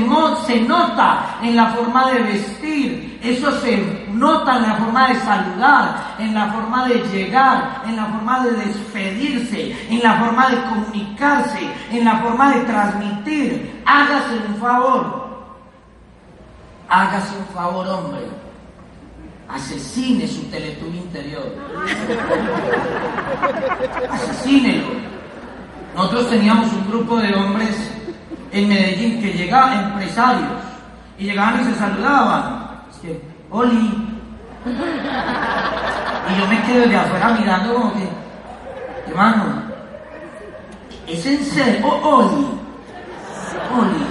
nota 0.61 1.38
en 1.42 1.56
la 1.56 1.68
forma 1.68 2.11
de 2.12 2.18
vestir. 2.20 3.18
Eso 3.22 3.50
se 3.61 4.06
nota 4.12 4.56
en 4.58 4.62
la 4.62 4.74
forma 4.76 5.08
de 5.08 5.14
saludar, 5.20 6.14
en 6.18 6.34
la 6.34 6.52
forma 6.52 6.87
de 6.87 6.96
llegar, 7.08 7.82
en 7.87 7.96
la 7.96 8.04
forma 8.06 8.44
de 8.44 8.50
despedirse, 8.52 9.74
en 9.88 10.02
la 10.02 10.18
forma 10.18 10.50
de 10.50 10.62
comunicarse, 10.64 11.61
en 11.90 12.04
la 12.04 12.18
forma 12.18 12.52
de 12.52 12.61
transmitir. 12.61 13.82
Hágase 13.87 14.34
un 14.48 14.56
favor. 14.56 15.28
Hágase 16.90 17.37
un 17.38 17.54
favor, 17.54 17.88
hombre. 17.88 18.20
Asesine 19.48 20.28
su 20.28 20.42
teletubo 20.50 20.94
interior. 20.94 21.54
Asesínelo. 24.11 24.88
Nosotros 25.96 26.28
teníamos 26.28 26.70
un 26.70 26.87
grupo 26.90 27.16
de 27.16 27.34
hombres 27.34 27.97
en 28.52 28.68
Medellín 28.68 29.20
que 29.20 29.32
llegaban, 29.32 29.84
empresarios, 29.84 30.50
y 31.18 31.24
llegaban 31.24 31.61
y 31.61 31.64
se 31.64 31.74
saludaban. 31.74 32.82
Es 32.90 32.98
que, 32.98 33.22
Oli. 33.50 34.08
Y 36.28 36.40
yo 36.40 36.46
me 36.46 36.62
quedo 36.62 36.88
de 36.88 36.96
afuera 36.96 37.30
mirando 37.30 37.74
como 37.74 37.92
que, 37.94 38.08
hermano, 39.08 39.62
es 41.06 41.26
en 41.26 41.44
serio, 41.44 41.87
oh, 41.87 42.16
Oli. 42.16 42.46
Oli. 43.78 44.06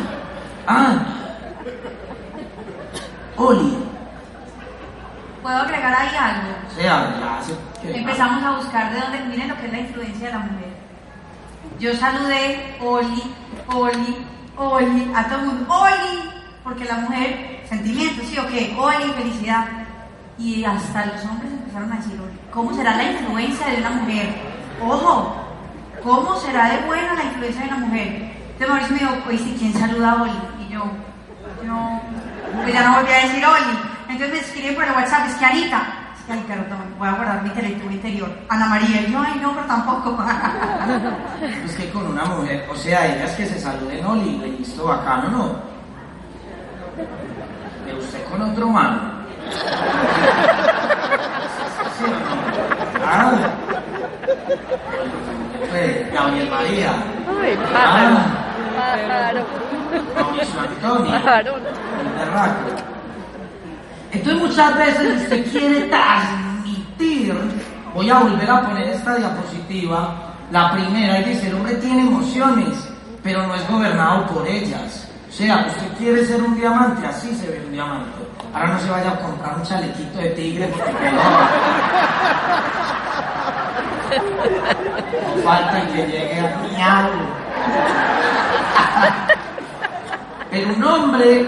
Ah. 0.65 0.95
Oli. 3.37 3.77
¿Puedo 5.41 5.57
agregar 5.57 5.93
ahí 5.93 6.15
algo? 6.15 6.47
Sea, 6.75 7.41
Empezamos 7.83 8.43
a 8.43 8.57
buscar 8.57 8.91
de 8.91 8.99
dónde 8.99 9.17
viene 9.29 9.47
lo 9.47 9.57
que 9.57 9.67
es 9.67 9.71
la 9.71 9.79
influencia 9.79 10.27
de 10.27 10.33
la 10.33 10.39
mujer. 10.39 10.66
Yo 11.79 11.95
saludé, 11.95 12.75
Oli, 12.81 13.23
Oli, 13.67 14.25
Oli, 14.57 15.11
a 15.15 15.27
todo 15.27 15.39
el 15.39 15.45
mundo, 15.45 15.73
Oli, 15.73 16.29
porque 16.63 16.85
la 16.85 16.95
mujer, 16.95 17.63
sentimiento, 17.69 18.23
sí 18.25 18.37
o 18.39 18.47
qué, 18.47 18.75
Oli, 18.77 19.13
felicidad. 19.13 19.65
Y 20.39 20.63
hasta 20.63 21.05
los 21.05 21.23
hombres 21.25 21.51
empezaron 21.51 21.91
a 21.91 21.97
decir, 21.97 22.19
¿cómo 22.51 22.73
será 22.73 22.95
la 22.95 23.11
influencia 23.11 23.67
de 23.67 23.77
una 23.77 23.89
mujer? 23.91 24.35
Ojo, 24.81 25.35
¿cómo 26.03 26.35
será 26.37 26.69
de 26.69 26.85
buena 26.87 27.13
la 27.13 27.23
influencia 27.25 27.61
de 27.61 27.67
una 27.67 27.77
mujer? 27.77 28.07
Entonces 28.59 28.69
Mauricio 28.69 28.93
me 28.93 28.99
dijo, 28.99 29.23
pues, 29.25 29.41
¿quién 29.59 29.73
saluda 29.73 30.11
a 30.11 30.23
Oli? 30.23 30.31
Y 30.67 30.73
yo, 30.73 30.83
yo, 31.63 32.01
pues 32.63 32.73
ya 32.73 32.89
no 32.89 32.97
volví 32.97 33.11
a 33.11 33.23
decir 33.23 33.45
Oli. 33.45 33.77
Entonces 34.09 34.31
me 34.31 34.39
escriben 34.39 34.75
por 34.75 34.83
el 34.83 34.91
WhatsApp, 34.91 35.27
es 35.27 35.35
que 35.35 35.45
Anita, 35.45 35.83
Ay, 36.29 36.43
perdón, 36.45 36.93
voy 36.99 37.07
a 37.07 37.13
guardar 37.13 37.41
mi 37.41 37.49
teletubo 37.51 37.89
interior. 37.89 38.29
Ana 38.49 38.65
María, 38.67 39.01
y 39.01 39.11
yo, 39.11 39.19
ay, 39.25 39.39
no, 39.41 39.53
pero 39.53 39.65
tampoco. 39.65 40.17
es 41.65 41.75
que 41.75 41.89
con 41.89 42.05
una 42.05 42.25
mujer, 42.25 42.67
o 42.69 42.75
sea, 42.75 43.05
ellas 43.05 43.31
que 43.31 43.45
se 43.45 43.57
saluden, 43.57 44.05
Oli, 44.05 44.37
listo, 44.59 44.83
bacano, 44.83 45.29
¿no? 45.29 45.55
Pero 47.85 47.97
usted 47.97 48.23
con 48.25 48.41
otro 48.41 48.67
mano. 48.67 48.99
¿Sí 51.97 52.03
o 52.03 52.07
no? 52.07 52.37
Ah. 53.05 53.31
Pues, 55.69 56.13
Gabriel 56.13 56.49
María. 56.49 56.91
Ay, 57.41 57.57
pájaro. 57.71 58.17
Ah. 58.17 58.47
Pájaro. 58.75 59.45
Mauricio 60.13 60.59
Antonio. 60.59 61.11
Pájaro. 61.11 61.55
El. 61.55 62.96
Entonces 64.17 64.49
muchas 64.49 64.75
veces 64.75 65.21
usted 65.21 65.51
quiere 65.51 65.81
transmitir, 65.81 67.35
voy 67.93 68.09
a 68.09 68.17
volver 68.17 68.49
a 68.49 68.61
poner 68.63 68.87
esta 68.89 69.15
diapositiva, 69.15 70.33
la 70.51 70.71
primera, 70.71 71.19
y 71.19 71.25
dice, 71.25 71.49
el 71.49 71.55
hombre 71.55 71.75
tiene 71.75 72.01
emociones, 72.01 72.89
pero 73.21 73.45
no 73.45 73.53
es 73.53 73.69
gobernado 73.69 74.25
por 74.25 74.47
ellas. 74.47 75.07
O 75.29 75.31
sea, 75.31 75.67
usted 75.67 75.97
quiere 75.99 76.25
ser 76.25 76.41
un 76.41 76.55
diamante, 76.55 77.05
así 77.05 77.35
se 77.35 77.47
ve 77.47 77.61
un 77.63 77.73
diamante. 77.73 78.09
Ahora 78.55 78.69
no 78.69 78.79
se 78.79 78.89
vaya 78.89 79.11
a 79.11 79.19
comprar 79.19 79.55
un 79.55 79.63
chalequito 79.63 80.17
de 80.17 80.29
tigre 80.29 80.67
porque 80.67 81.11
no. 81.11 81.21
Falta 85.43 85.87
que 85.93 86.07
llegue 86.07 86.39
a 86.39 86.57
miau. 86.57 87.11
Pero 90.49 90.73
un 90.73 90.83
hombre 90.83 91.47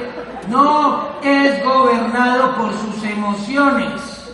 no 0.50 1.09
es 1.24 1.64
gobernado 1.64 2.56
por 2.56 2.72
sus 2.74 3.04
emociones. 3.04 4.34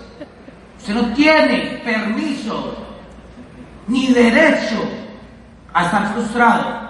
Usted 0.78 0.94
no 0.94 1.14
tiene 1.14 1.82
permiso 1.84 2.76
ni 3.88 4.08
derecho 4.08 4.84
a 5.74 5.86
estar 5.86 6.14
frustrado. 6.14 6.86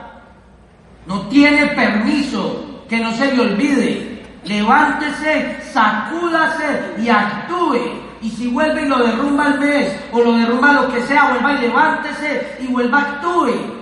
No 1.06 1.22
tiene 1.28 1.68
permiso 1.68 2.84
que 2.90 3.00
no 3.00 3.12
se 3.14 3.34
le 3.34 3.42
olvide. 3.42 4.24
Levántese, 4.44 5.62
sacúdase 5.72 6.96
y 7.00 7.10
actúe. 7.10 8.06
Y 8.22 8.30
si 8.30 8.48
vuelve 8.48 8.84
y 8.84 8.88
lo 8.88 8.98
derrumba 9.00 9.48
el 9.48 9.60
mes 9.60 10.00
o 10.12 10.20
lo 10.20 10.34
derrumba 10.34 10.74
lo 10.74 10.94
que 10.94 11.02
sea, 11.02 11.30
vuelva 11.30 11.54
y 11.54 11.62
levántese 11.62 12.58
y 12.60 12.68
vuelva 12.68 13.00
a 13.00 13.02
actúe 13.02 13.75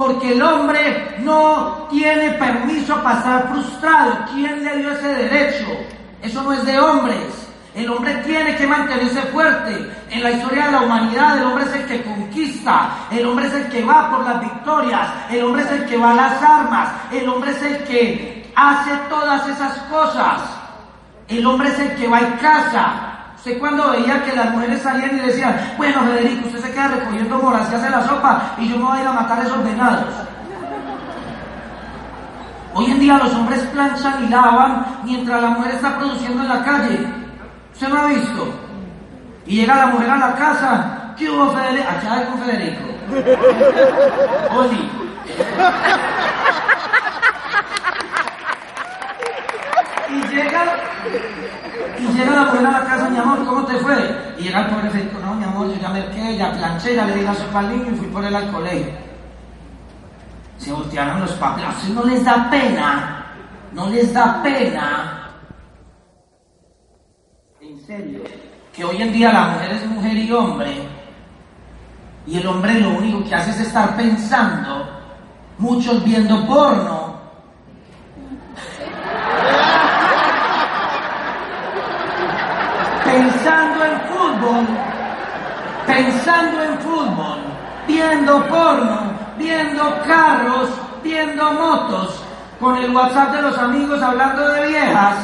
porque 0.00 0.32
el 0.32 0.40
hombre 0.40 1.16
no 1.18 1.86
tiene 1.90 2.30
permiso 2.30 3.02
para 3.02 3.18
estar 3.18 3.48
frustrado. 3.50 4.24
¿Quién 4.32 4.64
le 4.64 4.78
dio 4.78 4.92
ese 4.92 5.08
derecho? 5.08 5.66
Eso 6.22 6.42
no 6.42 6.54
es 6.54 6.64
de 6.64 6.80
hombres. 6.80 7.50
El 7.74 7.90
hombre 7.90 8.14
tiene 8.24 8.56
que 8.56 8.66
mantenerse 8.66 9.20
fuerte. 9.24 9.92
En 10.08 10.22
la 10.22 10.30
historia 10.30 10.64
de 10.64 10.72
la 10.72 10.80
humanidad 10.80 11.36
el 11.36 11.44
hombre 11.44 11.64
es 11.64 11.72
el 11.74 11.84
que 11.84 12.02
conquista, 12.02 12.92
el 13.10 13.26
hombre 13.26 13.48
es 13.48 13.52
el 13.52 13.68
que 13.68 13.84
va 13.84 14.10
por 14.10 14.24
las 14.24 14.40
victorias, 14.40 15.06
el 15.30 15.44
hombre 15.44 15.64
es 15.64 15.70
el 15.70 15.84
que 15.84 15.98
va 15.98 16.12
a 16.12 16.14
las 16.14 16.42
armas, 16.42 16.88
el 17.12 17.28
hombre 17.28 17.50
es 17.50 17.62
el 17.62 17.84
que 17.84 18.50
hace 18.56 18.92
todas 19.10 19.46
esas 19.50 19.76
cosas. 19.90 20.40
El 21.28 21.44
hombre 21.44 21.68
es 21.68 21.78
el 21.78 21.94
que 21.96 22.08
va 22.08 22.22
y 22.22 22.38
casa, 22.40 23.09
Usted 23.40 23.58
cuando 23.58 23.90
veía 23.92 24.22
que 24.22 24.36
las 24.36 24.50
mujeres 24.50 24.82
salían 24.82 25.16
y 25.16 25.20
decían, 25.20 25.58
bueno 25.78 26.02
Federico, 26.02 26.46
usted 26.48 26.60
se 26.60 26.72
queda 26.72 26.88
recogiendo 26.88 27.38
moras 27.38 27.72
y 27.72 27.74
hace 27.74 27.88
la 27.88 28.02
sopa 28.02 28.54
y 28.58 28.68
yo 28.68 28.76
me 28.76 28.84
voy 28.84 28.98
a 28.98 29.00
ir 29.00 29.08
a 29.08 29.12
matar 29.12 29.46
esos 29.46 29.64
venados. 29.64 30.14
Hoy 32.74 32.90
en 32.90 33.00
día 33.00 33.16
los 33.16 33.32
hombres 33.32 33.60
planchan 33.72 34.24
y 34.24 34.28
lavan 34.28 34.84
mientras 35.04 35.40
la 35.40 35.48
mujer 35.52 35.74
está 35.74 35.96
produciendo 35.96 36.42
en 36.42 36.48
la 36.50 36.62
calle. 36.62 36.98
¿Usted 37.72 37.88
no 37.88 37.98
ha 37.98 38.06
visto? 38.08 38.54
Y 39.46 39.56
llega 39.56 39.74
la 39.74 39.86
mujer 39.86 40.10
a 40.10 40.16
la 40.18 40.34
casa, 40.34 41.14
¿qué 41.16 41.30
hubo 41.30 41.50
Federico? 41.50 41.88
Acá 41.88 42.26
con 42.26 42.40
Federico. 42.40 42.90
Oli. 44.54 44.90
Y 50.10 50.34
llega 50.34 50.64
y 52.00 52.12
llega 52.14 52.34
la 52.34 52.44
mujer 52.44 52.66
a 52.66 52.70
la 52.70 52.84
casa, 52.84 53.10
mi 53.10 53.18
amor, 53.18 53.44
¿cómo 53.44 53.64
te 53.66 53.76
fue? 53.76 54.34
Y 54.38 54.44
llega 54.44 54.60
el 54.60 54.66
pobre 54.66 54.90
Federico, 54.90 55.18
no, 55.20 55.34
mi 55.34 55.44
amor, 55.44 55.68
yo 55.68 55.80
ya 55.80 55.88
merqué, 55.90 56.36
ya 56.36 56.52
planché, 56.52 56.94
ya 56.94 57.04
le 57.04 57.16
di 57.16 57.22
la 57.22 57.34
sopa 57.34 57.58
al 57.60 57.68
niño 57.68 57.92
y 57.92 57.96
fui 57.96 58.06
por 58.08 58.24
él 58.24 58.34
al 58.34 58.50
colegio. 58.50 58.92
Se 60.56 60.72
voltearon 60.72 61.20
los 61.20 61.32
papeles, 61.32 61.88
no 61.94 62.04
les 62.04 62.24
da 62.24 62.48
pena, 62.50 63.26
no 63.72 63.88
les 63.88 64.12
da 64.12 64.42
pena. 64.42 65.30
En 67.60 67.80
serio, 67.86 68.20
que 68.72 68.84
hoy 68.84 69.02
en 69.02 69.12
día 69.12 69.32
la 69.32 69.48
mujer 69.48 69.72
es 69.72 69.86
mujer 69.86 70.16
y 70.16 70.32
hombre, 70.32 70.88
y 72.26 72.38
el 72.38 72.46
hombre 72.46 72.74
lo 72.80 72.90
único 72.90 73.24
que 73.24 73.34
hace 73.34 73.50
es 73.50 73.60
estar 73.60 73.96
pensando, 73.96 74.88
muchos 75.58 76.02
viendo 76.04 76.46
porno, 76.46 77.10
pensando 83.04 83.84
en 83.84 84.00
fútbol, 84.02 84.66
en 86.38 86.78
fútbol, 86.80 87.38
viendo 87.86 88.46
porno, 88.46 89.12
viendo 89.38 89.82
carros, 90.06 90.70
viendo 91.02 91.52
motos, 91.52 92.22
con 92.58 92.76
el 92.76 92.94
WhatsApp 92.94 93.34
de 93.34 93.42
los 93.42 93.58
amigos 93.58 94.02
hablando 94.02 94.48
de 94.48 94.68
viejas. 94.68 95.16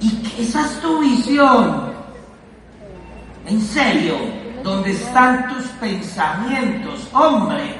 Y 0.00 0.42
esa 0.42 0.60
es 0.66 0.80
tu 0.80 1.00
visión. 1.00 1.90
En 3.46 3.60
serio, 3.60 4.16
donde 4.62 4.92
están 4.92 5.48
tus 5.48 5.64
pensamientos, 5.80 7.08
hombre, 7.12 7.74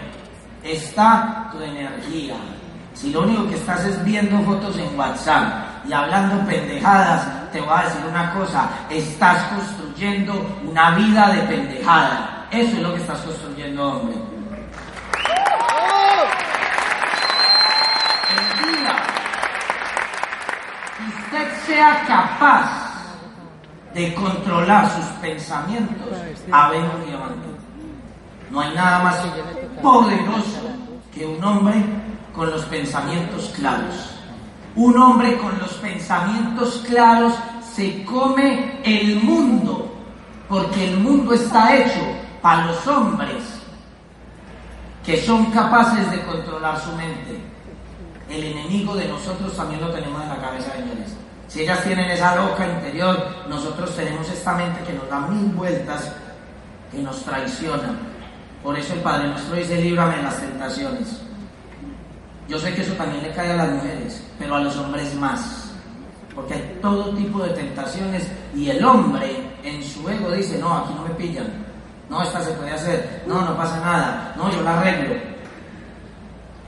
está 0.64 1.48
tu 1.52 1.62
energía. 1.62 2.36
Si 2.94 3.12
lo 3.12 3.22
único 3.22 3.48
que 3.48 3.54
estás 3.54 3.84
es 3.84 4.04
viendo 4.04 4.38
fotos 4.42 4.76
en 4.78 4.98
WhatsApp 4.98 5.86
y 5.86 5.92
hablando 5.92 6.44
pendejadas, 6.46 7.50
te 7.52 7.60
voy 7.60 7.70
a 7.72 7.84
decir 7.84 8.02
una 8.10 8.32
cosa, 8.34 8.68
estás 8.90 9.42
construyendo 9.44 9.89
una 10.66 10.92
vida 10.92 11.28
de 11.30 11.42
pendejada. 11.42 12.46
Eso 12.50 12.76
es 12.76 12.82
lo 12.82 12.94
que 12.94 13.00
estás 13.00 13.18
construyendo, 13.20 13.86
hombre. 13.86 14.16
El 18.30 18.72
día 18.72 18.96
que 20.96 21.04
usted 21.04 21.66
sea 21.66 22.04
capaz 22.06 22.90
de 23.92 24.14
controlar 24.14 24.90
sus 24.90 25.04
pensamientos, 25.20 26.16
un 26.46 27.06
diamante. 27.06 27.48
No 28.50 28.60
hay 28.60 28.74
nada 28.74 29.04
más 29.04 29.16
poderoso 29.82 30.62
que 31.12 31.26
un 31.26 31.44
hombre 31.44 31.74
con 32.34 32.50
los 32.50 32.64
pensamientos 32.64 33.52
claros. 33.54 34.16
Un 34.76 34.96
hombre 34.96 35.36
con 35.36 35.58
los 35.58 35.72
pensamientos 35.74 36.84
claros 36.88 37.34
se 37.74 38.04
come 38.04 38.80
el 38.84 39.22
mundo, 39.22 39.79
porque 40.50 40.90
el 40.90 40.98
mundo 40.98 41.32
está 41.32 41.76
hecho 41.76 42.00
para 42.42 42.66
los 42.66 42.84
hombres 42.88 43.36
que 45.06 45.22
son 45.22 45.46
capaces 45.52 46.10
de 46.10 46.20
controlar 46.22 46.78
su 46.78 46.90
mente. 46.96 47.40
El 48.28 48.44
enemigo 48.44 48.96
de 48.96 49.06
nosotros 49.08 49.56
también 49.56 49.80
lo 49.80 49.90
tenemos 49.90 50.20
en 50.22 50.28
la 50.28 50.36
cabeza, 50.38 50.72
señores. 50.72 51.16
Si 51.46 51.62
ellas 51.62 51.82
tienen 51.84 52.10
esa 52.10 52.34
loca 52.34 52.66
interior, 52.66 53.44
nosotros 53.48 53.94
tenemos 53.94 54.28
esta 54.28 54.54
mente 54.54 54.82
que 54.84 54.92
nos 54.92 55.08
da 55.08 55.20
mil 55.20 55.54
vueltas, 55.54 56.12
que 56.90 56.98
nos 56.98 57.22
traiciona. 57.22 57.96
Por 58.62 58.76
eso 58.76 58.94
el 58.94 59.00
Padre 59.00 59.28
nuestro 59.28 59.54
dice, 59.54 59.80
líbrame 59.80 60.16
de 60.16 60.22
las 60.24 60.40
tentaciones. 60.40 61.22
Yo 62.48 62.58
sé 62.58 62.74
que 62.74 62.82
eso 62.82 62.94
también 62.94 63.22
le 63.22 63.30
cae 63.32 63.52
a 63.52 63.56
las 63.56 63.70
mujeres, 63.70 64.24
pero 64.36 64.56
a 64.56 64.60
los 64.60 64.76
hombres 64.76 65.14
más. 65.14 65.70
Porque 66.34 66.54
hay 66.54 66.78
todo 66.82 67.14
tipo 67.14 67.40
de 67.40 67.50
tentaciones 67.50 68.28
y 68.54 68.68
el 68.68 68.84
hombre 68.84 69.49
en 69.64 69.82
su 69.82 70.08
ego 70.08 70.30
dice, 70.30 70.58
no, 70.58 70.78
aquí 70.78 70.94
no 70.94 71.02
me 71.02 71.14
pillan. 71.14 71.70
No, 72.08 72.22
esta 72.22 72.42
se 72.42 72.50
puede 72.52 72.72
hacer. 72.72 73.22
No, 73.26 73.40
no 73.42 73.56
pasa 73.56 73.78
nada. 73.80 74.34
No, 74.36 74.50
yo 74.50 74.62
la 74.62 74.80
arreglo. 74.80 75.14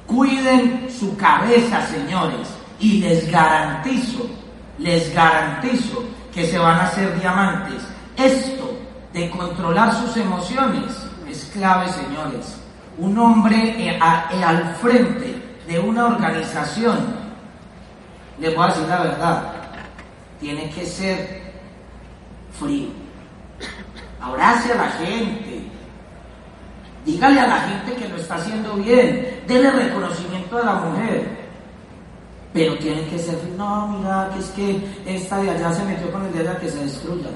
Cuiden 0.06 0.88
su 0.90 1.16
cabeza, 1.16 1.84
señores, 1.86 2.48
y 2.78 2.98
les 2.98 3.30
garantizo, 3.30 4.28
les 4.78 5.12
garantizo 5.14 6.04
que 6.32 6.46
se 6.46 6.58
van 6.58 6.78
a 6.78 6.84
hacer 6.84 7.18
diamantes. 7.18 7.82
Esto 8.16 8.78
de 9.12 9.30
controlar 9.30 9.94
sus 9.94 10.16
emociones 10.16 10.92
es 11.28 11.50
clave, 11.52 11.88
señores. 11.88 12.58
Un 12.98 13.18
hombre 13.18 13.56
eh, 13.56 13.96
eh, 13.96 14.44
al 14.44 14.76
frente 14.76 15.42
de 15.66 15.78
una 15.78 16.06
organización, 16.06 16.98
le 18.38 18.54
voy 18.54 18.64
a 18.64 18.68
decir 18.68 18.88
la 18.88 19.02
verdad, 19.02 19.52
tiene 20.40 20.68
que 20.70 20.84
ser 20.84 21.41
frío. 22.58 22.88
Abrace 24.20 24.72
a 24.72 24.76
la 24.76 24.88
gente. 24.90 25.62
Dígale 27.04 27.40
a 27.40 27.46
la 27.48 27.60
gente 27.60 27.94
que 27.94 28.08
lo 28.08 28.16
está 28.16 28.36
haciendo 28.36 28.74
bien. 28.74 29.42
Dele 29.46 29.70
reconocimiento 29.70 30.58
a 30.58 30.64
la 30.64 30.74
mujer. 30.74 31.42
Pero 32.52 32.76
tiene 32.78 33.04
que 33.06 33.18
ser, 33.18 33.38
no, 33.56 33.88
mira, 33.88 34.30
que 34.32 34.40
es 34.40 34.50
que 34.50 34.80
esta 35.06 35.38
de 35.38 35.50
allá 35.50 35.72
se 35.72 35.84
metió 35.84 36.12
con 36.12 36.24
el 36.26 36.32
de 36.32 36.40
allá 36.40 36.58
que 36.58 36.68
se 36.68 36.84
destruya. 36.84 37.30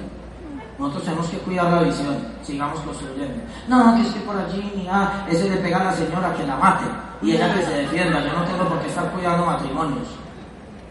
Nosotros 0.79 1.05
tenemos 1.05 1.26
que 1.29 1.38
cuidar 1.38 1.72
la 1.72 1.83
visión, 1.83 2.18
sigamos 2.42 2.79
construyendo. 2.81 3.42
No, 3.66 3.94
que 3.96 4.02
es 4.02 4.09
que 4.09 4.20
por 4.20 4.37
allí, 4.37 4.70
mira, 4.76 5.26
ese 5.31 5.48
le 5.48 5.57
pega 5.57 5.81
a 5.81 5.85
la 5.85 5.92
señora 5.94 6.35
que 6.35 6.46
la 6.46 6.57
mate 6.57 6.85
y 7.22 7.33
ella 7.33 7.55
que 7.55 7.64
se 7.64 7.72
defienda. 7.72 8.22
Yo 8.22 8.38
no 8.38 8.44
tengo 8.44 8.68
por 8.68 8.81
qué 8.81 8.88
estar 8.88 9.11
cuidando 9.11 9.46
matrimonios. 9.46 10.09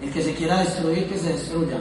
El 0.01 0.11
que 0.11 0.23
se 0.23 0.33
quiera 0.33 0.57
destruir, 0.57 1.07
que 1.07 1.19
se 1.19 1.33
destruya. 1.33 1.77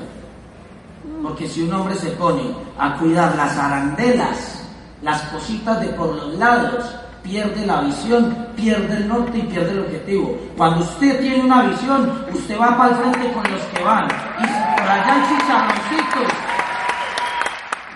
Porque 1.22 1.48
si 1.48 1.62
un 1.62 1.72
hombre 1.72 1.94
se 1.96 2.10
pone 2.10 2.42
a 2.78 2.96
cuidar 2.96 3.34
las 3.36 3.56
arandelas, 3.56 4.62
las 5.02 5.22
cositas 5.22 5.80
de 5.80 5.88
por 5.88 6.14
los 6.14 6.34
lados, 6.34 6.94
pierde 7.22 7.66
la 7.66 7.80
visión, 7.80 8.36
pierde 8.54 8.96
el 8.98 9.08
norte 9.08 9.38
y 9.38 9.42
pierde 9.42 9.72
el 9.72 9.80
objetivo. 9.80 10.38
Cuando 10.56 10.80
usted 10.80 11.20
tiene 11.20 11.44
una 11.44 11.62
visión, 11.62 12.26
usted 12.32 12.60
va 12.60 12.76
para 12.76 12.90
el 12.90 12.96
frente 12.96 13.32
con 13.32 13.42
los 13.50 13.62
que 13.62 13.82
van. 13.82 14.04
Y 14.04 14.80
por 14.80 14.88
allá 14.88 15.14
hay 15.14 15.22
chicharroncitos, 15.28 16.32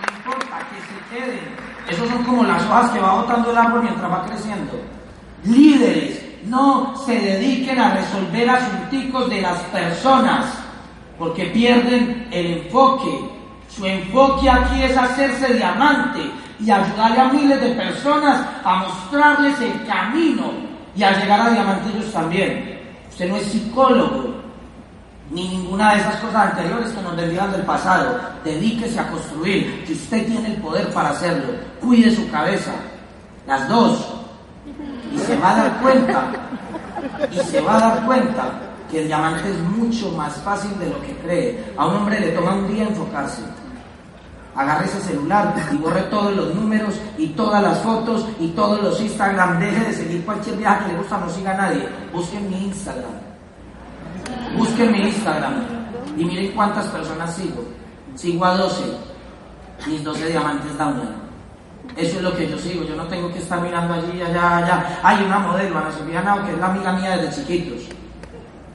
no 0.00 0.16
importa 0.16 0.58
que 0.70 0.80
se 0.80 1.14
queden. 1.14 1.68
Esos 1.88 2.08
son 2.08 2.24
como 2.24 2.44
las 2.44 2.62
hojas 2.64 2.90
que 2.90 3.00
va 3.00 3.14
botando 3.14 3.50
el 3.50 3.58
árbol 3.58 3.82
mientras 3.82 4.10
va 4.10 4.24
creciendo. 4.26 4.72
Líderes, 5.44 6.22
no 6.46 6.96
se 7.04 7.18
dediquen 7.18 7.78
a 7.78 7.94
resolver 7.94 8.50
asuntos 8.50 9.30
de 9.30 9.42
las 9.42 9.58
personas, 9.64 10.46
porque 11.18 11.46
pierden 11.46 12.28
el 12.30 12.62
enfoque. 12.62 13.28
Su 13.68 13.84
enfoque 13.84 14.48
aquí 14.48 14.82
es 14.82 14.96
hacerse 14.96 15.54
diamante 15.54 16.20
y 16.60 16.70
ayudarle 16.70 17.20
a 17.20 17.28
miles 17.28 17.60
de 17.60 17.70
personas 17.70 18.46
a 18.64 18.76
mostrarles 18.76 19.60
el 19.60 19.86
camino 19.86 20.52
y 20.96 21.02
a 21.02 21.12
llegar 21.18 21.40
a 21.40 21.50
diamante 21.50 21.90
ellos 21.94 22.12
también. 22.12 22.78
Usted 23.10 23.28
no 23.28 23.36
es 23.36 23.46
psicólogo, 23.46 24.34
ni 25.30 25.48
ninguna 25.48 25.94
de 25.94 26.00
esas 26.00 26.16
cosas 26.16 26.52
anteriores 26.52 26.90
que 26.90 27.02
nos 27.02 27.16
vendían 27.16 27.52
del 27.52 27.62
pasado. 27.62 28.18
Dedíquese 28.44 28.98
a 28.98 29.08
construir, 29.08 29.84
que 29.84 29.92
usted 29.92 30.26
tiene 30.26 30.54
el 30.54 30.62
poder 30.62 30.88
para 30.92 31.10
hacerlo. 31.10 31.52
Cuide 31.80 32.14
su 32.14 32.28
cabeza. 32.30 32.72
Las 33.46 33.68
dos, 33.68 34.14
y 35.14 35.18
se 35.18 35.36
va 35.36 35.50
a 35.52 35.56
dar 35.56 35.80
cuenta, 35.80 36.24
y 37.30 37.38
se 37.38 37.60
va 37.60 37.76
a 37.76 37.80
dar 37.80 38.06
cuenta 38.06 38.67
que 38.90 39.02
el 39.02 39.06
diamante 39.06 39.50
es 39.50 39.58
mucho 39.58 40.10
más 40.12 40.34
fácil 40.38 40.78
de 40.78 40.90
lo 40.90 41.00
que 41.02 41.14
cree. 41.18 41.72
A 41.76 41.86
un 41.86 41.96
hombre 41.96 42.20
le 42.20 42.28
toma 42.30 42.54
un 42.54 42.68
día 42.68 42.84
enfocarse. 42.84 43.42
Agarre 44.54 44.86
ese 44.86 45.00
celular 45.00 45.54
y 45.72 45.76
borre 45.76 46.02
todos 46.02 46.34
los 46.34 46.54
números 46.54 46.94
y 47.16 47.28
todas 47.28 47.62
las 47.62 47.78
fotos 47.78 48.26
y 48.40 48.48
todos 48.48 48.82
los 48.82 49.00
Instagram. 49.00 49.60
Deje 49.60 49.84
de 49.84 49.92
seguir 49.92 50.24
cualquier 50.24 50.56
viaje 50.56 50.86
que 50.86 50.92
le 50.92 50.98
gusta, 50.98 51.18
no 51.18 51.30
siga 51.30 51.52
a 51.52 51.56
nadie. 51.56 51.88
Busquen 52.12 52.50
mi 52.50 52.64
Instagram. 52.66 53.12
Busquen 54.56 54.92
mi 54.92 55.02
Instagram. 55.02 55.54
Y 56.16 56.24
miren 56.24 56.52
cuántas 56.52 56.86
personas 56.86 57.34
sigo. 57.34 57.64
Sigo 58.16 58.44
a 58.44 58.56
12. 58.56 58.84
Mis 59.86 60.02
12 60.02 60.26
diamantes 60.26 60.76
down 60.76 61.28
eso 61.96 62.18
es 62.18 62.22
lo 62.22 62.36
que 62.36 62.48
yo 62.48 62.58
sigo. 62.58 62.84
Yo 62.84 62.94
no 62.94 63.04
tengo 63.04 63.32
que 63.32 63.38
estar 63.38 63.60
mirando 63.60 63.94
allí, 63.94 64.22
allá, 64.22 64.58
allá. 64.58 65.00
Hay 65.02 65.24
una 65.24 65.38
modelo, 65.40 65.78
Ana 65.78 65.90
Sofía 65.90 66.22
Nao, 66.22 66.44
que 66.44 66.52
es 66.52 66.58
la 66.58 66.66
amiga 66.66 66.92
mía 66.92 67.16
desde 67.16 67.42
chiquitos. 67.42 67.97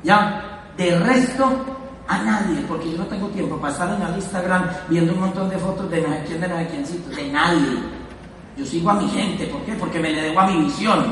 ¿Ya? 0.04 0.62
De 0.78 0.98
resto, 1.00 1.74
a 2.08 2.18
nadie, 2.20 2.64
porque 2.68 2.92
yo 2.92 2.98
no 2.98 3.06
tengo 3.06 3.28
tiempo 3.30 3.58
para 3.58 3.74
estar 3.74 3.90
en 3.90 4.02
el 4.02 4.16
Instagram 4.16 4.66
viendo 4.90 5.14
un 5.14 5.22
montón 5.22 5.50
de 5.50 5.58
fotos 5.58 5.90
de 5.90 6.02
sé 6.02 6.24
quién, 6.28 6.42
de 6.42 6.48
sé 6.48 6.68
quiéncito, 6.68 7.10
de 7.10 7.32
nadie. 7.32 7.78
Yo 8.58 8.66
sigo 8.66 8.90
a 8.90 8.94
mi 8.96 9.10
gente, 9.10 9.48
¿por 9.48 9.62
qué? 9.62 9.74
Porque 9.74 10.00
me 10.00 10.12
le 10.12 10.22
debo 10.22 10.42
a 10.42 10.48
mi 10.48 10.66
visión. 10.66 11.06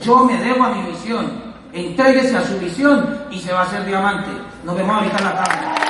Yo 0.00 0.24
me 0.24 0.36
debo 0.42 0.64
a 0.64 0.70
mi 0.70 0.90
visión. 0.90 1.48
Entréguese 1.72 2.36
a 2.36 2.44
su 2.44 2.58
visión 2.58 3.24
y 3.30 3.38
se 3.38 3.52
va 3.52 3.60
a 3.60 3.64
hacer 3.64 3.84
diamante. 3.84 4.30
Nos 4.64 4.76
vemos 4.76 4.96
ahorita 4.96 5.18
en 5.18 5.24
la 5.24 5.44
tarde. 5.44 5.87